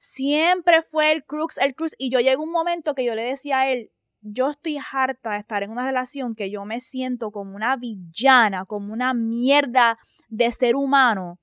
[0.01, 1.95] Siempre fue el crux, el crux.
[1.97, 3.92] Y yo llegué a un momento que yo le decía a él,
[4.23, 8.65] yo estoy harta de estar en una relación que yo me siento como una villana,
[8.65, 9.99] como una mierda
[10.29, 11.39] de ser humano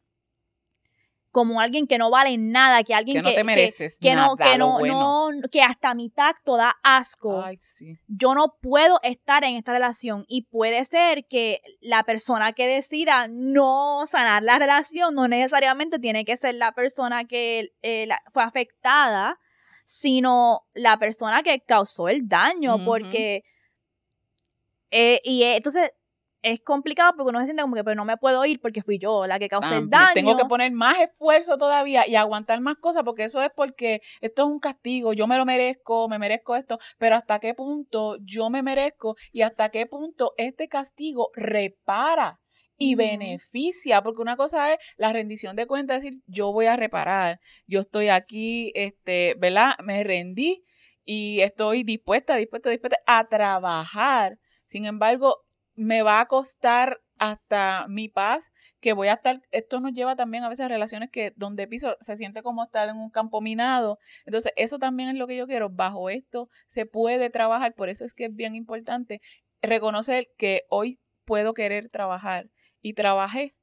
[1.32, 4.58] como alguien que no vale nada, que alguien que, no te mereces que, no, que
[4.58, 7.44] no, no, que hasta mi tacto da asco.
[8.08, 13.28] Yo no puedo estar en esta relación y puede ser que la persona que decida
[13.30, 19.40] no sanar la relación no necesariamente tiene que ser la persona que eh, fue afectada,
[19.92, 23.44] sino la persona que causó el daño, porque
[24.92, 25.92] eh, y eh, entonces
[26.44, 29.00] es complicado porque uno se siente como que, pero no me puedo ir porque fui
[29.00, 30.14] yo la que causé el daño.
[30.14, 34.44] Tengo que poner más esfuerzo todavía y aguantar más cosas porque eso es porque esto
[34.44, 38.52] es un castigo, yo me lo merezco, me merezco esto, pero hasta qué punto yo
[38.52, 42.40] me merezco y hasta qué punto este castigo repara
[42.80, 47.40] y beneficia, porque una cosa es la rendición de cuentas, decir, yo voy a reparar,
[47.68, 49.74] yo estoy aquí, este, ¿verdad?
[49.84, 50.64] Me rendí
[51.04, 54.40] y estoy dispuesta, dispuesta, dispuesta a trabajar.
[54.66, 55.44] Sin embargo,
[55.76, 60.46] me va a costar hasta mi paz, que voy a estar, esto nos lleva también
[60.46, 63.98] a veces a relaciones que donde piso se siente como estar en un campo minado.
[64.26, 65.70] Entonces, eso también es lo que yo quiero.
[65.70, 69.20] Bajo esto se puede trabajar, por eso es que es bien importante
[69.62, 72.50] reconocer que hoy puedo querer trabajar
[72.82, 73.56] y trabajé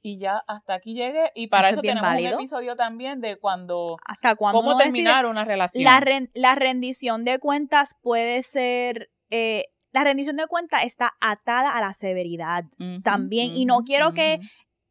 [0.00, 4.34] y ya hasta aquí llegué y para eso, tenemos un episodio también de cuando hasta
[4.34, 5.84] cuando cómo terminar una relación.
[5.84, 6.02] La,
[6.34, 11.92] la rendición de cuentas puede ser eh, la rendición de cuentas está atada a la
[11.92, 12.64] severidad
[13.04, 13.54] también.
[13.54, 14.40] y no quiero que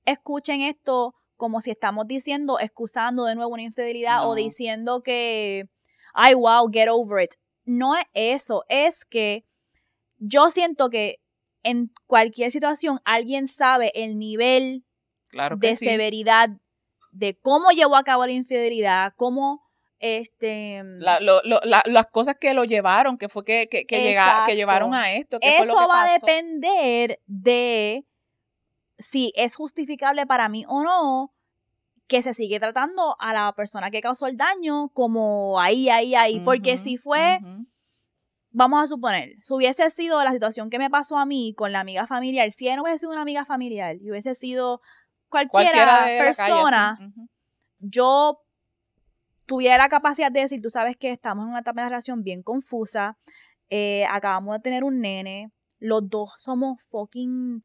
[0.05, 5.65] escuchen esto como si estamos diciendo, excusando de nuevo una infidelidad o diciendo que,
[6.13, 7.32] ay, wow, get over it.
[7.65, 9.43] No es eso, es que
[10.19, 11.19] yo siento que
[11.64, 14.86] en cualquier situación alguien sabe el nivel
[15.57, 16.49] de severidad
[17.12, 19.64] de cómo llevó a cabo la infidelidad, cómo
[19.99, 25.38] este las cosas que lo llevaron, que fue que, que, que, que llevaron a esto.
[25.41, 28.05] Eso va a depender de
[28.97, 31.34] si es justificable para mí o no
[32.12, 36.41] que se sigue tratando a la persona que causó el daño como ahí, ahí, ahí.
[36.41, 37.39] Porque si fue,
[38.52, 41.80] vamos a suponer, si hubiese sido la situación que me pasó a mí con la
[41.80, 44.82] amiga familiar, si no hubiese sido una amiga familiar y hubiese sido
[45.30, 46.99] cualquiera, persona,
[47.80, 48.41] yo
[49.45, 52.43] tuviera la capacidad de decir, tú sabes que estamos en una etapa de relación bien
[52.43, 53.18] confusa,
[53.70, 57.64] eh, acabamos de tener un nene, los dos somos fucking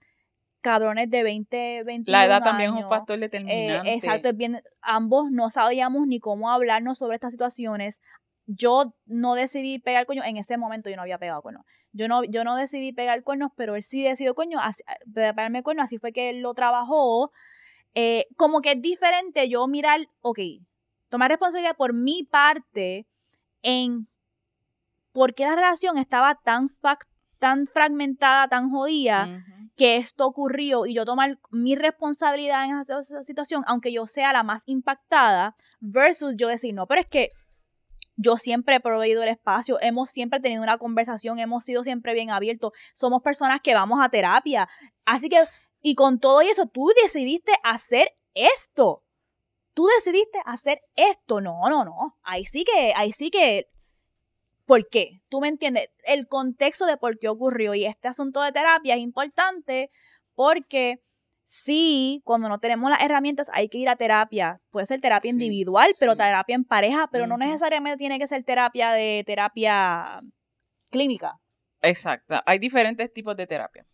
[0.61, 3.89] cabrones de 20, 21 La edad también es un factor determinante.
[3.89, 8.01] Eh, exacto, es bien, ambos no sabíamos ni cómo hablarnos sobre estas situaciones.
[8.47, 11.65] Yo no decidí pegar coño, en ese momento yo no había pegado cuernos.
[11.93, 14.83] Yo no, yo no decidí pegar cuernos, pero él sí decidió coño, así,
[15.13, 17.33] pegarme cuernos, así fue que él lo trabajó.
[17.95, 20.39] Eh, como que es diferente yo mirar, ok,
[21.09, 23.07] tomar responsabilidad por mi parte
[23.63, 24.09] en
[25.13, 26.69] por qué la relación estaba tan,
[27.39, 29.43] tan fragmentada, tan jodida,
[29.77, 34.43] que esto ocurrió y yo tomar mi responsabilidad en esa situación, aunque yo sea la
[34.43, 37.31] más impactada, versus yo decir, no, pero es que
[38.17, 42.31] yo siempre he proveído el espacio, hemos siempre tenido una conversación, hemos sido siempre bien
[42.31, 44.69] abiertos, somos personas que vamos a terapia.
[45.05, 45.45] Así que,
[45.83, 49.05] y con todo eso, tú decidiste hacer esto.
[49.75, 51.41] Tú decidiste hacer esto.
[51.41, 52.19] No, no, no.
[52.23, 53.69] Ahí sí que, ahí sí que.
[54.65, 55.23] ¿Por qué?
[55.29, 55.91] ¿Tú me entiendes?
[56.05, 57.75] El contexto de por qué ocurrió.
[57.75, 59.91] Y este asunto de terapia es importante
[60.35, 61.05] porque
[61.49, 64.61] Sí, cuando no tenemos las herramientas hay que ir a terapia.
[64.71, 68.91] Puede ser terapia individual, pero terapia en pareja, pero no necesariamente tiene que ser terapia
[68.91, 70.23] de terapia
[70.91, 71.39] clínica.
[71.83, 72.43] Exacto.
[72.47, 73.87] Hay diferentes tipos de terapia.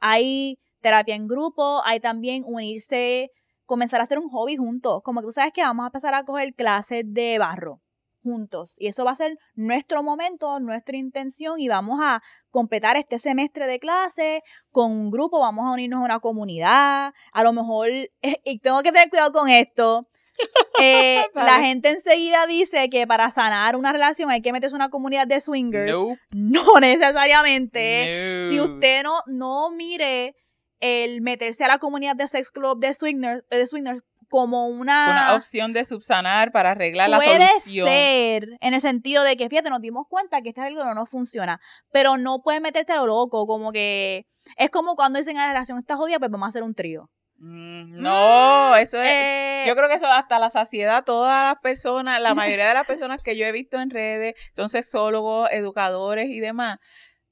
[0.00, 3.30] Hay terapia en grupo, hay también unirse,
[3.66, 5.02] comenzar a hacer un hobby juntos.
[5.04, 7.83] Como que tú sabes que vamos a empezar a coger clases de barro
[8.24, 8.74] juntos.
[8.78, 13.68] Y eso va a ser nuestro momento, nuestra intención y vamos a completar este semestre
[13.68, 17.12] de clase con un grupo, vamos a unirnos a una comunidad.
[17.32, 17.88] A lo mejor,
[18.44, 20.08] y tengo que tener cuidado con esto.
[20.82, 24.90] Eh, la gente enseguida dice que para sanar una relación hay que meterse en una
[24.90, 25.96] comunidad de swingers.
[26.32, 28.40] No necesariamente.
[28.42, 30.34] Si usted no, no mire
[30.80, 34.02] el meterse a la comunidad de sex club de swingers, de swingers
[34.34, 35.10] como una...
[35.10, 37.86] Una opción de subsanar para arreglar la solución.
[37.86, 41.06] Puede ser, en el sentido de que, fíjate, nos dimos cuenta que este arreglo no
[41.06, 41.60] funciona,
[41.92, 44.26] pero no puedes meterte a lo loco, como que...
[44.56, 47.08] Es como cuando dicen, la relación está jodida, pues vamos a hacer un trío.
[47.36, 49.08] Mm, no, eso es.
[49.08, 52.88] Eh, yo creo que eso hasta la saciedad, todas las personas, la mayoría de las
[52.88, 56.80] personas que yo he visto en redes son sexólogos, educadores y demás.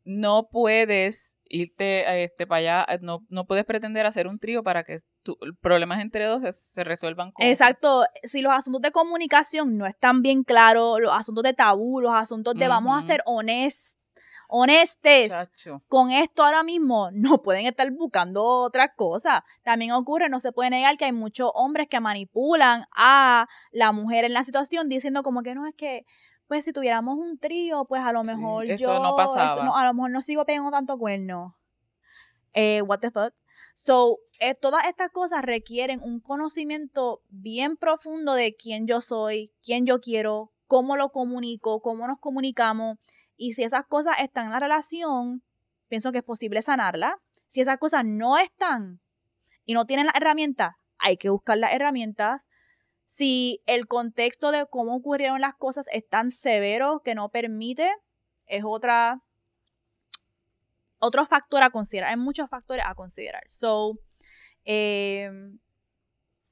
[0.04, 4.82] No puedes irte este, para allá, eh, no, no puedes pretender hacer un trío para
[4.82, 7.46] que tu, problemas entre dos se, resuelvan con...
[7.46, 12.14] Exacto, si los asuntos de comunicación no están bien claros, los asuntos de tabú, los
[12.14, 13.98] asuntos de vamos a ser honestos,
[14.54, 15.32] honestes
[15.88, 19.40] con esto ahora mismo, no pueden estar buscando otras cosas.
[19.62, 24.26] También ocurre, no se puede negar que hay muchos hombres que manipulan a la mujer
[24.26, 26.04] en la situación diciendo como que no es que
[26.52, 28.74] pues si tuviéramos un trío, pues a lo mejor yo...
[28.74, 29.54] Eso no pasaba.
[29.74, 31.56] a lo mejor no sigo pegando tanto cuerno.
[32.52, 33.32] Eh, what the fuck.
[33.72, 39.86] So, eh, todas estas cosas requieren un conocimiento bien profundo de quién yo soy, quién
[39.86, 42.98] yo quiero, cómo lo comunico, cómo nos comunicamos.
[43.38, 45.42] Y si esas cosas están en la relación,
[45.88, 47.18] pienso que es posible sanarla.
[47.46, 49.00] Si esas cosas no están
[49.64, 52.50] y no tienen las herramientas, hay que buscar las herramientas
[53.12, 57.92] si el contexto de cómo ocurrieron las cosas es tan severo que no permite,
[58.46, 59.22] es otra
[60.98, 62.08] otro factor a considerar.
[62.08, 63.42] Hay muchos factores a considerar.
[63.48, 63.98] So,
[64.64, 65.30] eh,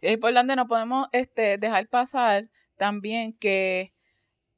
[0.03, 3.95] es importante, no podemos este, dejar pasar también que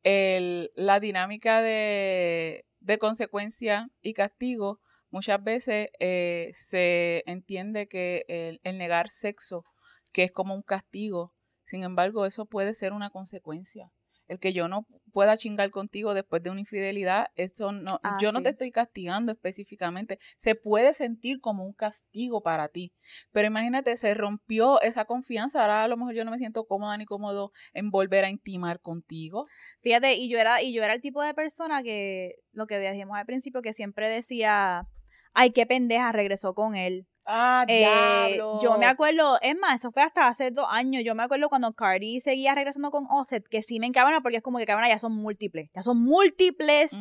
[0.02, 4.80] la dinámica de, de consecuencia y castigo
[5.10, 8.24] muchas veces eh, se entiende que
[8.64, 9.62] el, negar sexo,
[10.10, 11.32] que es como un castigo,
[11.72, 13.90] sin embargo, eso puede ser una consecuencia.
[14.28, 18.30] El que yo no pueda chingar contigo después de una infidelidad, eso no, ah, yo
[18.30, 20.18] no te estoy castigando específicamente.
[20.36, 22.92] Se puede sentir como un castigo para ti.
[23.30, 25.62] Pero imagínate, se rompió esa confianza.
[25.62, 28.78] Ahora a lo mejor yo no me siento cómoda ni cómodo en volver a intimar
[28.80, 29.46] contigo.
[29.80, 33.16] Fíjate, y yo era, y yo era el tipo de persona que, lo que dijimos
[33.16, 34.86] al principio, que siempre decía,
[35.32, 37.08] ay, qué pendeja, regresó con él.
[37.26, 41.04] Ah, eh, Yo me acuerdo, es más, eso fue hasta hace dos años.
[41.04, 44.42] Yo me acuerdo cuando Cardi seguía regresando con Offset, que sí me encabana porque es
[44.42, 45.70] como que cabrona ya son múltiples.
[45.74, 46.96] Ya son múltiples.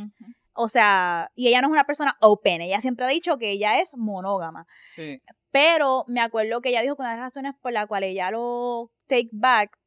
[0.53, 2.61] O sea, y ella no es una persona open.
[2.61, 4.67] Ella siempre ha dicho que ella es monógama.
[4.95, 5.21] Sí.
[5.49, 8.31] Pero me acuerdo que ella dijo que una de las razones por la cual ella
[8.31, 9.77] lo take back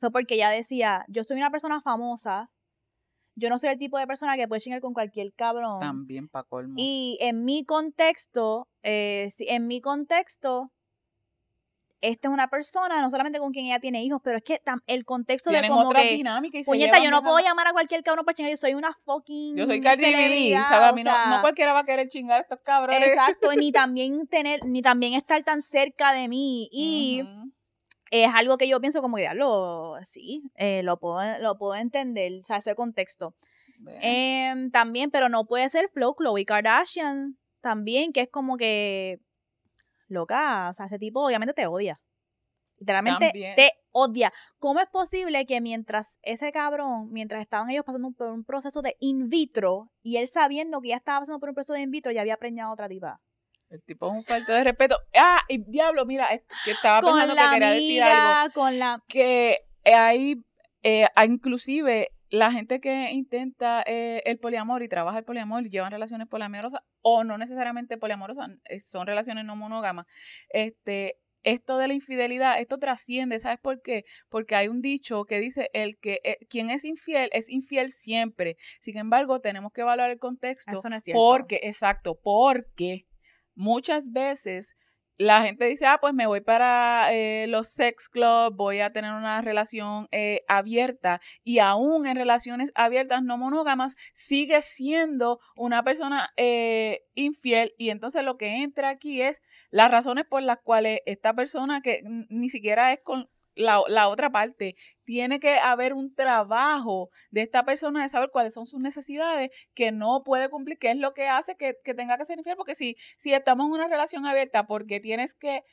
[0.00, 2.50] fue porque ella decía: Yo soy una persona famosa
[3.34, 5.80] yo no soy el tipo de persona que puede chingar con cualquier cabrón.
[5.80, 6.74] También pa' colmo.
[6.76, 10.72] Y en mi contexto, eh, en mi contexto,
[12.02, 15.04] esta es una persona, no solamente con quien ella tiene hijos, pero es que el
[15.04, 18.24] contexto de como otra que, dinámica y puñeta, yo no puedo llamar a cualquier cabrón
[18.24, 20.88] para chingar, yo soy una fucking Yo soy Cardi B, ¿sabes?
[20.88, 23.02] A mí no, no, cualquiera va a querer chingar a estos cabrones.
[23.08, 27.22] Exacto, ni también tener, ni también estar tan cerca de mí y
[28.12, 32.40] es algo que yo pienso como que, lo sí, eh, lo, puedo, lo puedo entender,
[32.40, 33.34] o sea, ese contexto.
[34.02, 39.18] Em, también, pero no puede ser Flow, Chloe Kardashian, también, que es como que,
[40.08, 42.00] loca, o sea, ese tipo obviamente te odia.
[42.78, 43.54] literalmente También.
[43.56, 44.30] te odia.
[44.58, 48.94] ¿Cómo es posible que mientras ese cabrón, mientras estaban ellos pasando por un proceso de
[49.00, 52.12] in vitro y él sabiendo que ya estaba pasando por un proceso de in vitro,
[52.12, 53.22] ya había preñado a otra tipa?
[53.72, 54.96] El tipo es un falto de respeto.
[55.14, 58.52] Ah, y diablo, mira, esto- que estaba Con pensando que quería decir algo.
[58.52, 59.02] con la...
[59.08, 60.36] Que hay,
[60.82, 65.70] eh, hay inclusive la gente que intenta eh, el poliamor y trabaja el poliamor y
[65.70, 70.06] llevan relaciones poliamorosas o no necesariamente poliamorosas, eh, son relaciones no monógamas.
[70.50, 74.04] Este, esto de la infidelidad, esto trasciende, ¿sabes por qué?
[74.28, 78.56] Porque hay un dicho que dice el que eh, quien es infiel es infiel siempre.
[78.80, 81.18] Sin embargo, tenemos que evaluar el contexto Eso no es cierto.
[81.20, 83.06] porque, exacto, porque
[83.54, 84.76] muchas veces
[85.18, 89.12] la gente dice, ah, pues me voy para eh, los sex clubs, voy a tener
[89.12, 96.32] una relación eh, abierta y aún en relaciones abiertas no monógamas sigue siendo una persona
[96.36, 101.34] eh, infiel y entonces lo que entra aquí es las razones por las cuales esta
[101.34, 107.10] persona que ni siquiera es con la, la otra parte, tiene que haber un trabajo
[107.30, 110.96] de esta persona de saber cuáles son sus necesidades que no puede cumplir, qué es
[110.96, 113.88] lo que hace que, que tenga que ser infiel, porque si, si estamos en una
[113.88, 115.64] relación abierta porque tienes que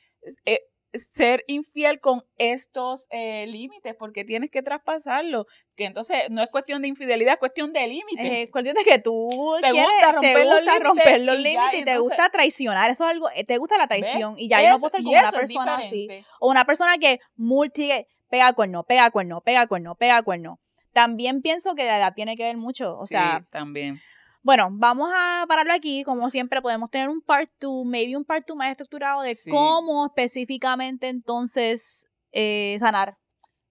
[0.44, 0.60] eh,
[0.92, 6.82] ser infiel con estos eh, límites, porque tienes que traspasarlo, que entonces no es cuestión
[6.82, 8.24] de infidelidad, es cuestión de límites.
[8.24, 11.38] Eh, cuestión de que tú Te quieres, gusta romper te los gusta límites romper los
[11.38, 12.90] y ya, límites y, y te entonces- gusta traicionar.
[12.90, 14.34] Eso es algo, eh, te gusta la traición.
[14.34, 14.42] ¿Ves?
[14.42, 16.08] Y ya yo no puedo estar con una es persona así.
[16.40, 17.90] O una persona que multi,
[18.28, 20.60] pega cuerno, pega cuerno, pega cuerno, pega cuerno.
[20.92, 22.98] También pienso que la edad tiene que ver mucho.
[22.98, 24.00] O sea, sí, también.
[24.42, 26.02] Bueno, vamos a pararlo aquí.
[26.04, 29.50] Como siempre, podemos tener un part 2, maybe un part 2 más estructurado de Sí.
[29.50, 33.16] cómo específicamente entonces eh, sanar.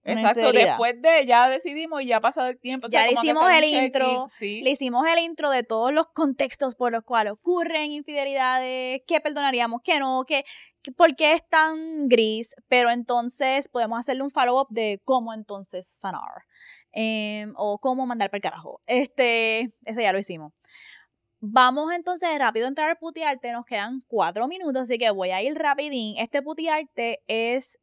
[0.02, 2.86] Exacto, después de ya decidimos y ya ha pasado el tiempo.
[2.86, 4.62] o sea, Ya que hicimos el intro, Sí.
[4.62, 9.80] Le hicimos el intro de todos los contextos por los cuales ocurren infidelidades, qué perdonaríamos,
[9.84, 10.44] qué no, qué,
[10.82, 15.86] qué- por qué es tan gris, pero entonces podemos hacerle un follow-up de cómo entonces
[15.86, 16.44] sanar
[16.92, 18.80] em, o cómo mandar para el carajo.
[18.86, 20.52] Este, ese ya lo hicimos.
[21.42, 25.42] Vamos entonces rápido a entrar al putearte, nos quedan cuatro minutos, así que voy a
[25.42, 26.18] ir rapidín.
[26.18, 27.78] Este putearte es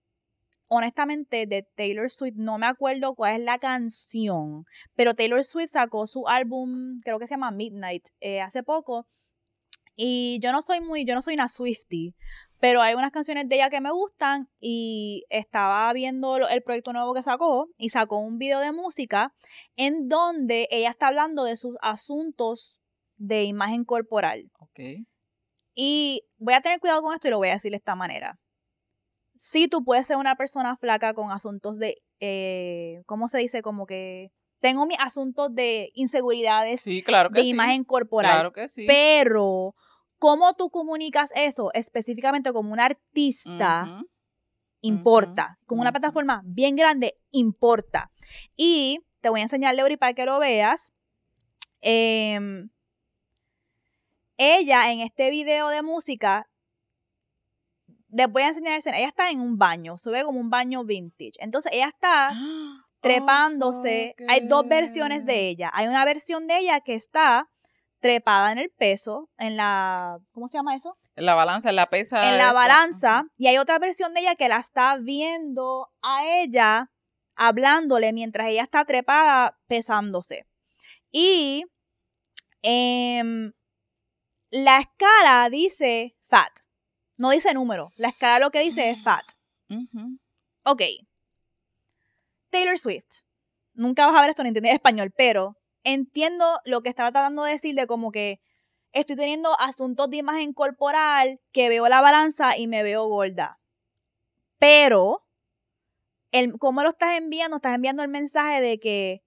[0.68, 4.66] honestamente de Taylor Swift, no me acuerdo cuál es la canción,
[4.96, 9.08] pero Taylor Swift sacó su álbum, creo que se llama Midnight, eh, hace poco.
[10.00, 12.14] Y yo no soy muy, yo no soy una Swiftie,
[12.60, 17.16] pero hay unas canciones de ella que me gustan y estaba viendo el proyecto nuevo
[17.16, 19.34] que sacó y sacó un video de música
[19.76, 22.80] en donde ella está hablando de sus asuntos
[23.16, 24.52] de imagen corporal.
[24.60, 24.80] Ok.
[25.74, 28.40] Y voy a tener cuidado con esto y lo voy a decir de esta manera.
[29.38, 33.62] Sí, tú puedes ser una persona flaca con asuntos de, eh, ¿cómo se dice?
[33.62, 37.50] Como que tengo mis asuntos de inseguridades Sí, claro que de sí.
[37.50, 38.34] imagen corporal.
[38.34, 38.86] Claro que sí.
[38.88, 39.76] Pero,
[40.18, 44.02] ¿cómo tú comunicas eso específicamente como un artista?
[44.82, 45.60] Importa.
[45.66, 48.12] Con una plataforma bien grande, importa.
[48.56, 50.92] Y te voy a enseñar, Leury, para que lo veas.
[51.82, 52.70] Em,
[54.38, 56.48] ella en este video de música,
[58.18, 58.98] les voy a enseñar escena.
[58.98, 61.34] Ella está en un baño, sube como un baño vintage.
[61.40, 62.34] Entonces ella está
[63.02, 64.16] trepándose.
[64.28, 65.70] Hay dos versiones de ella.
[65.74, 67.50] Hay una versión de ella que está
[68.00, 70.98] trepada en el peso, en la, ¿cómo se llama eso?
[71.16, 72.30] En la balanza, en la pesa.
[72.30, 72.54] en la esta.
[72.54, 73.26] balanza.
[73.38, 76.92] Y hay otra versión de ella que la está viendo a ella,
[77.36, 80.48] hablándole mientras ella está trepada, pesándose.
[81.12, 81.66] Y
[82.62, 83.54] em,
[84.52, 86.67] la escala dice fat.
[87.18, 87.92] No dice número.
[87.98, 89.26] La escala lo que dice es fat.
[90.64, 90.82] Ok.
[92.50, 93.22] Taylor Swift.
[93.74, 97.54] Nunca vas a ver esto en internet español, pero entiendo lo que estaba tratando de
[97.54, 98.40] decir de como que
[98.92, 103.60] estoy teniendo asuntos de imagen corporal, que veo la balanza y me veo gorda.
[104.60, 105.26] Pero,
[106.32, 107.58] el, ¿cómo lo estás enviando?
[107.58, 109.24] Estás enviando el mensaje de que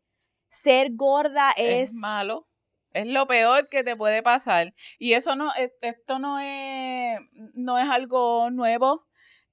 [0.49, 1.91] ser gorda es...
[1.91, 2.49] es malo.
[2.93, 4.75] Es lo peor que te puede pasar.
[4.99, 7.19] Y eso no, es- esto no es,
[7.55, 9.07] no es algo nuevo.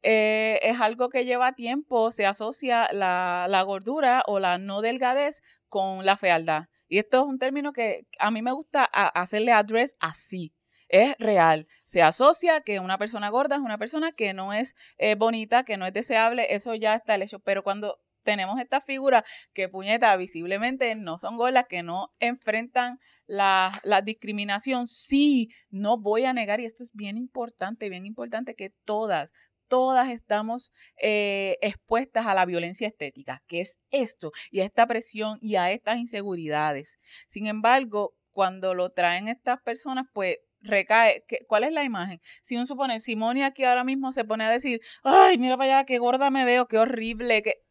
[0.03, 2.11] eh, es algo que lleva tiempo.
[2.11, 6.65] Se asocia la, la gordura o la no delgadez con la fealdad.
[6.87, 10.53] Y esto es un término que a mí me gusta a- hacerle address así.
[10.87, 11.67] Es real.
[11.83, 15.77] Se asocia que una persona gorda es una persona que no es eh, bonita, que
[15.77, 16.53] no es deseable.
[16.53, 17.39] Eso ya está el hecho.
[17.39, 19.23] Pero cuando tenemos esta figura
[19.53, 26.25] que puñeta visiblemente no son gordas, que no enfrentan la, la discriminación, sí, no voy
[26.25, 29.31] a negar, y esto es bien importante, bien importante que todas,
[29.69, 35.37] todas estamos eh, expuestas a la violencia estética, que es esto, y a esta presión
[35.39, 36.99] y a estas inseguridades.
[37.29, 41.23] Sin embargo, cuando lo traen estas personas, pues recae.
[41.47, 42.21] ¿Cuál es la imagen?
[42.41, 45.85] Si uno supone, Simone aquí ahora mismo se pone a decir, ay, mira para allá,
[45.85, 47.63] qué gorda me veo, qué horrible, que,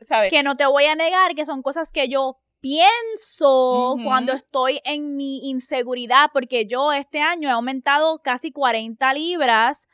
[0.00, 0.30] ¿sabes?
[0.30, 5.16] Que no te voy a negar que son cosas que yo pienso cuando estoy en
[5.16, 9.88] mi inseguridad, porque yo este año he aumentado casi 40 libras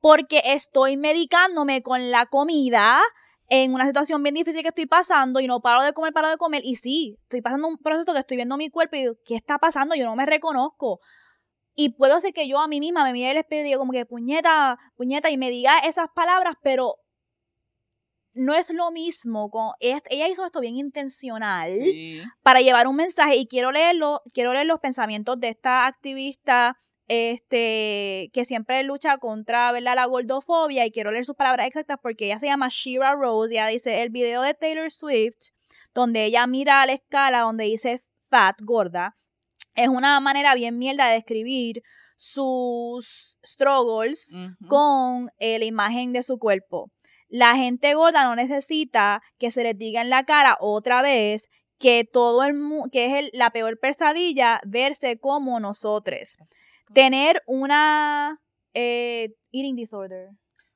[0.00, 3.00] porque estoy medicándome con la comida
[3.48, 6.36] en una situación bien difícil que estoy pasando y no paro de comer, paro de
[6.36, 6.62] comer.
[6.64, 9.58] Y sí, estoy pasando un proceso que estoy viendo mi cuerpo y digo, ¿qué está
[9.58, 9.94] pasando?
[9.94, 11.00] Yo no me reconozco.
[11.74, 13.92] Y puedo hacer que yo a mí misma me mire el espejo y diga como
[13.92, 16.96] que puñeta, puñeta, y me diga esas palabras, pero
[18.34, 19.50] no es lo mismo.
[19.50, 21.70] Con, ella hizo esto bien intencional
[22.42, 26.76] para llevar un mensaje y quiero leerlo, quiero leer los pensamientos de esta activista
[27.08, 32.38] este, que siempre lucha contra la gordofobia y quiero leer sus palabras exactas porque ella
[32.38, 35.50] se llama Shira Rose, ella dice el video de Taylor Swift
[35.94, 39.16] donde ella mira a la escala donde dice fat, gorda,
[39.74, 41.82] es una manera bien mierda de describir
[42.16, 44.34] sus struggles
[44.68, 46.90] con eh, la imagen de su cuerpo.
[47.28, 51.48] La gente gorda no necesita que se les diga en la cara otra vez
[51.78, 52.54] que todo el
[52.92, 56.36] que es la peor pesadilla verse como nosotros.
[56.94, 58.40] Tener una
[58.74, 60.28] eh, eating disorder.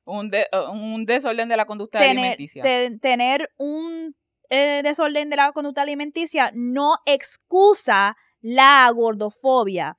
[0.03, 0.31] Un,
[0.71, 2.63] un, desorden de la conducta alimenticia.
[3.01, 4.15] tener un
[4.49, 9.97] eh, desorden de la conducta alimenticia no excusa la gordofobia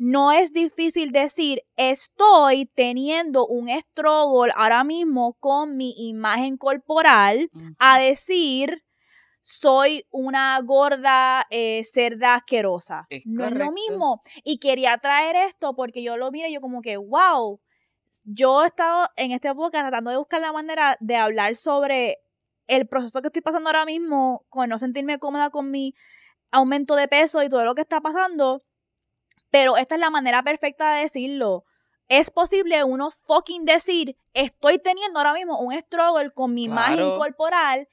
[0.00, 7.98] no es difícil decir, estoy teniendo un struggle ahora mismo con mi imagen corporal, a
[7.98, 8.82] decir,
[9.42, 13.06] soy una gorda eh, cerda asquerosa.
[13.26, 14.22] no es lo mismo.
[14.42, 17.60] Y quería traer esto porque yo lo mire yo como que, wow,
[18.24, 22.20] yo he estado en esta época tratando de buscar la manera de hablar sobre
[22.68, 25.92] el proceso que estoy pasando ahora mismo, con no sentirme cómoda con mi
[26.50, 28.62] aumento de peso y todo lo que está pasando
[29.50, 31.64] pero esta es la manera perfecta de decirlo.
[32.08, 37.88] Es posible uno fucking decir, estoy teniendo ahora mismo un struggle con mi imagen corporal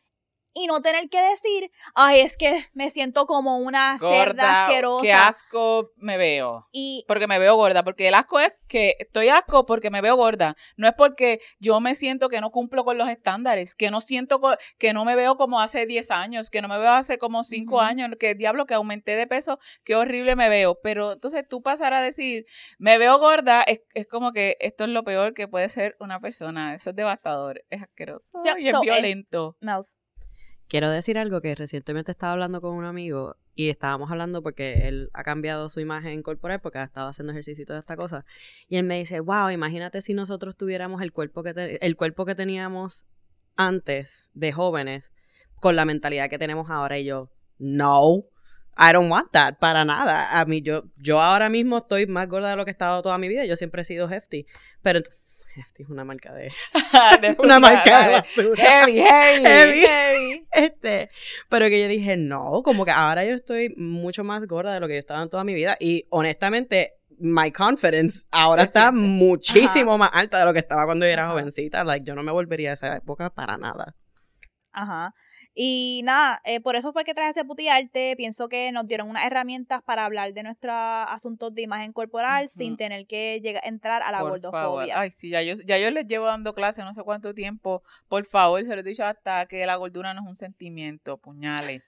[0.57, 5.03] y no tener que decir, ay, es que me siento como una cerda asquerosa.
[5.03, 6.67] Qué asco me veo.
[6.71, 10.15] Y porque me veo gorda, porque el asco es que estoy asco porque me veo
[10.15, 14.01] gorda, no es porque yo me siento que no cumplo con los estándares, que no
[14.01, 14.41] siento
[14.79, 17.79] que no me veo como hace 10 años, que no me veo hace como 5
[17.79, 21.93] años, que diablo que aumenté de peso, qué horrible me veo, pero entonces tú pasar
[21.93, 22.45] a decir,
[22.79, 26.73] me veo gorda, es, como que esto es lo peor que puede ser una persona,
[26.73, 29.55] eso es devastador, es asqueroso y es violento
[30.67, 35.09] quiero decir algo que recientemente estaba hablando con un amigo y estábamos hablando porque él
[35.13, 38.25] ha cambiado su imagen corporal porque ha estado haciendo ejercicio y toda esta cosa.
[38.67, 42.35] Y él me dice, wow, imagínate si nosotros tuviéramos el cuerpo que, el cuerpo que
[42.35, 43.05] teníamos
[43.55, 45.11] antes de jóvenes
[45.55, 46.99] con la mentalidad que tenemos ahora.
[46.99, 48.25] Y yo, no,
[48.77, 50.39] I don't want that, para nada.
[50.39, 53.17] A mí, yo, yo ahora mismo estoy más gorda de lo que he estado toda
[53.17, 53.45] mi vida.
[53.45, 54.45] Yo siempre he sido hefty.
[54.83, 55.01] Pero
[55.59, 56.51] este es una marca de,
[57.39, 58.63] una marca de basura.
[58.63, 60.47] Heavy, heavy, heavy, heavy.
[60.51, 61.09] Este,
[61.49, 64.87] pero que yo dije, no, como que ahora yo estoy mucho más gorda de lo
[64.87, 70.11] que yo estaba en toda mi vida y honestamente my confidence ahora está muchísimo más
[70.13, 71.83] alta de lo que estaba cuando yo era jovencita.
[71.83, 73.95] Like, yo no me volvería a esa época para nada.
[74.77, 75.15] Ajá.
[75.55, 78.13] Y nada, eh, por eso fue que traje ese putiarte.
[78.15, 82.77] Pienso que nos dieron unas herramientas para hablar de nuestros asuntos de imagen corporal sin
[82.77, 84.99] tener que llegar, entrar a la gordofobia.
[84.99, 87.81] Ay, sí, ya yo, ya yo les llevo dando clase no sé cuánto tiempo.
[88.07, 91.83] Por favor, se lo he dicho hasta que la gordura no es un sentimiento, puñales.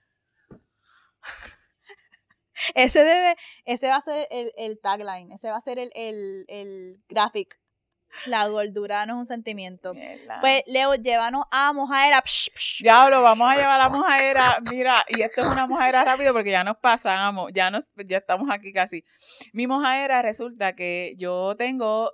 [2.74, 3.36] ese debe,
[3.66, 7.60] ese va a ser el, el tagline, ese va a ser el, el, el graphic
[8.26, 9.92] la gordura no es un sentimiento.
[10.40, 12.22] Pues, Leo, llévanos a mojadera.
[12.80, 14.58] Diablo, vamos a llevar a la mojadera.
[14.70, 18.50] Mira, y esto es una mojadera rápido porque ya nos pasamos, ya nos, ya estamos
[18.50, 19.04] aquí casi.
[19.52, 22.12] Mi mojadera resulta que yo tengo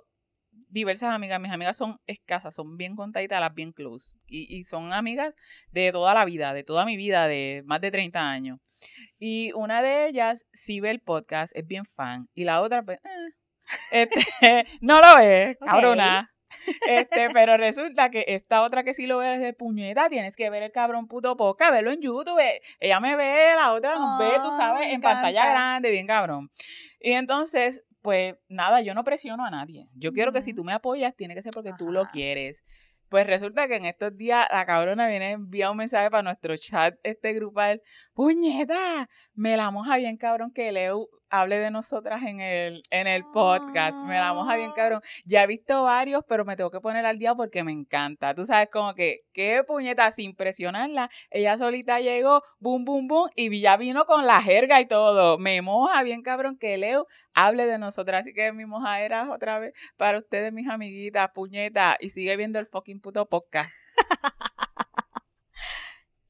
[0.69, 1.39] diversas amigas.
[1.39, 4.15] Mis amigas son escasas, son bien contaditas, las bien close.
[4.27, 5.35] Y, son amigas
[5.71, 8.59] de toda la vida, de toda mi vida, de más de 30 años.
[9.17, 12.29] Y una de ellas sí ve el podcast, es bien fan.
[12.33, 13.33] Y la otra, pues, eh,
[13.91, 14.19] este,
[14.81, 16.31] no lo ve, cabrona.
[16.87, 20.49] Este, pero resulta que esta otra que sí lo ve es de puñeta, tienes que
[20.49, 22.41] ver el cabrón puto poca, verlo en YouTube.
[22.79, 26.49] Ella me ve, la otra nos ve, tú sabes, en pantalla grande, bien cabrón.
[26.99, 29.87] Y entonces, pues nada, yo no presiono a nadie.
[29.93, 32.65] Yo quiero que si tú me apoyas, tiene que ser porque tú lo quieres.
[33.09, 36.57] Pues resulta que en estos días la cabrona viene a enviar un mensaje para nuestro
[36.57, 37.81] chat, este grupal.
[38.13, 43.23] Puñeta, me la moja bien cabrón que Leo hable de nosotras en el, en el
[43.25, 44.03] podcast.
[44.05, 45.01] Me la moja bien cabrón.
[45.25, 48.33] Ya he visto varios, pero me tengo que poner al día porque me encanta.
[48.33, 51.09] Tú sabes, como que, qué puñeta, sin presionarla.
[51.29, 55.37] Ella solita llegó, boom, boom, boom, y ya vino con la jerga y todo.
[55.37, 58.21] Me moja bien cabrón que Leo hable de nosotras.
[58.21, 62.59] Así que mi moja era otra vez para ustedes, mis amiguitas, puñeta, y sigue viendo
[62.59, 63.71] el fucking puto podcast.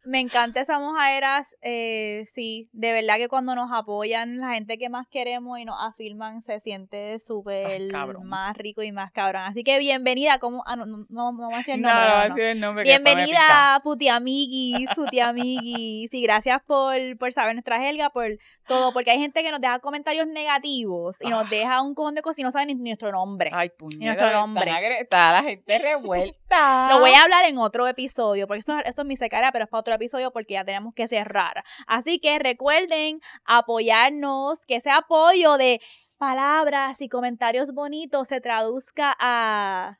[0.07, 4.87] Me encanta esa mojaderas, eh, sí, de verdad que cuando nos apoyan, la gente que
[4.87, 7.91] más queremos y nos afirman, se siente súper
[8.23, 9.41] más rico y más cabrón.
[9.41, 12.01] Así que bienvenida, como, ah, no, no, no, no voy a decir el nombre.
[12.01, 12.83] No, no, a decir el nombre.
[12.85, 16.13] Bienvenida, puti amiguis, puti amiguis.
[16.13, 18.29] Y gracias por, por saber nuestra helga, por
[18.65, 21.47] todo, porque hay gente que nos deja comentarios negativos y nos ah.
[21.49, 23.49] deja un cojón de cosas y no saben ni, nuestro nombre.
[23.51, 24.05] Ay, puñeta.
[24.05, 24.71] nuestro nombre.
[25.01, 26.46] Está la gente revuelta.
[26.49, 29.69] Lo voy a hablar en otro episodio, porque eso, eso es mi secara, pero es
[29.69, 31.63] para otro episodio porque ya tenemos que cerrar.
[31.87, 35.81] Así que recuerden apoyarnos, que ese apoyo de
[36.17, 39.99] palabras y comentarios bonitos se traduzca a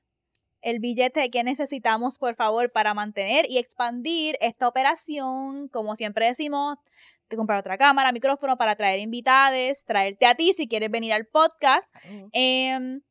[0.62, 5.70] el billete que necesitamos, por favor, para mantener y expandir esta operación.
[5.70, 6.78] Como siempre decimos,
[7.30, 11.26] de comprar otra cámara, micrófono para traer invitados, traerte a ti si quieres venir al
[11.26, 11.93] podcast.
[12.32, 13.02] Em,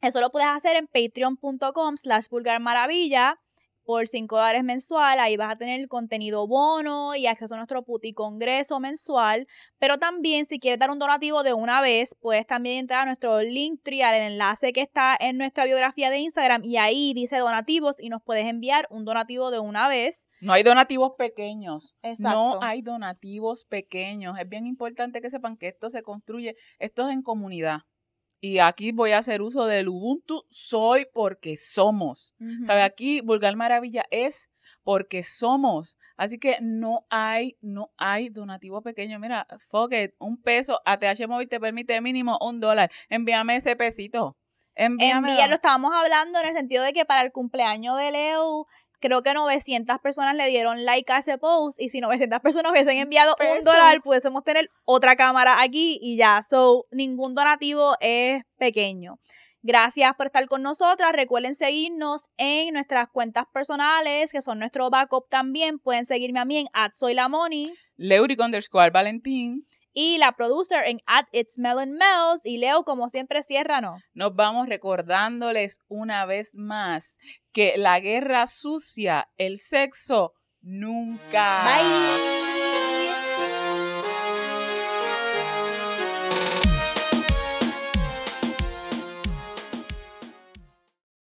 [0.00, 2.26] eso lo puedes hacer en patreon.com slash
[2.60, 3.40] maravilla
[3.86, 5.18] por 5 dólares mensual.
[5.20, 9.46] Ahí vas a tener el contenido bono y acceso a nuestro puti congreso mensual.
[9.78, 13.40] Pero también, si quieres dar un donativo de una vez, puedes también entrar a nuestro
[13.40, 16.64] link trial, el enlace que está en nuestra biografía de Instagram.
[16.64, 20.28] Y ahí dice donativos y nos puedes enviar un donativo de una vez.
[20.40, 21.94] No hay donativos pequeños.
[22.02, 22.36] Exacto.
[22.36, 24.38] No hay donativos pequeños.
[24.38, 27.82] Es bien importante que sepan que esto se construye, esto es en comunidad.
[28.40, 32.34] Y aquí voy a hacer uso del Ubuntu, soy porque somos.
[32.64, 32.82] ¿Sabe?
[32.82, 34.50] Aquí Vulgar Maravilla es
[34.82, 35.96] porque somos.
[36.16, 39.18] Así que no hay, no hay donativo pequeño.
[39.18, 42.90] Mira, fuck it, un peso, ATH Móvil te permite mínimo un dólar.
[43.08, 44.36] Envíame ese pesito.
[44.76, 45.48] Envíame.
[45.48, 48.66] lo estábamos hablando en el sentido de que para el cumpleaños de Leo
[49.06, 52.98] creo que 900 personas le dieron like a ese post y si 900 personas hubiesen
[52.98, 56.42] enviado un dólar, pudiésemos tener otra cámara aquí y ya.
[56.48, 59.18] So, ningún donativo es pequeño.
[59.62, 61.12] Gracias por estar con nosotras.
[61.12, 65.78] Recuerden seguirnos en nuestras cuentas personales, que son nuestro backup también.
[65.78, 69.66] Pueden seguirme a mí en @soylamoni, Leuric underscore Valentín
[69.96, 72.44] y la producer en At It's Melon Mel's.
[72.44, 73.96] Y Leo, como siempre, cierra, ¿no?
[74.12, 77.16] Nos vamos recordándoles una vez más
[77.50, 81.64] que la guerra sucia, el sexo, nunca.
[81.64, 82.55] Bye.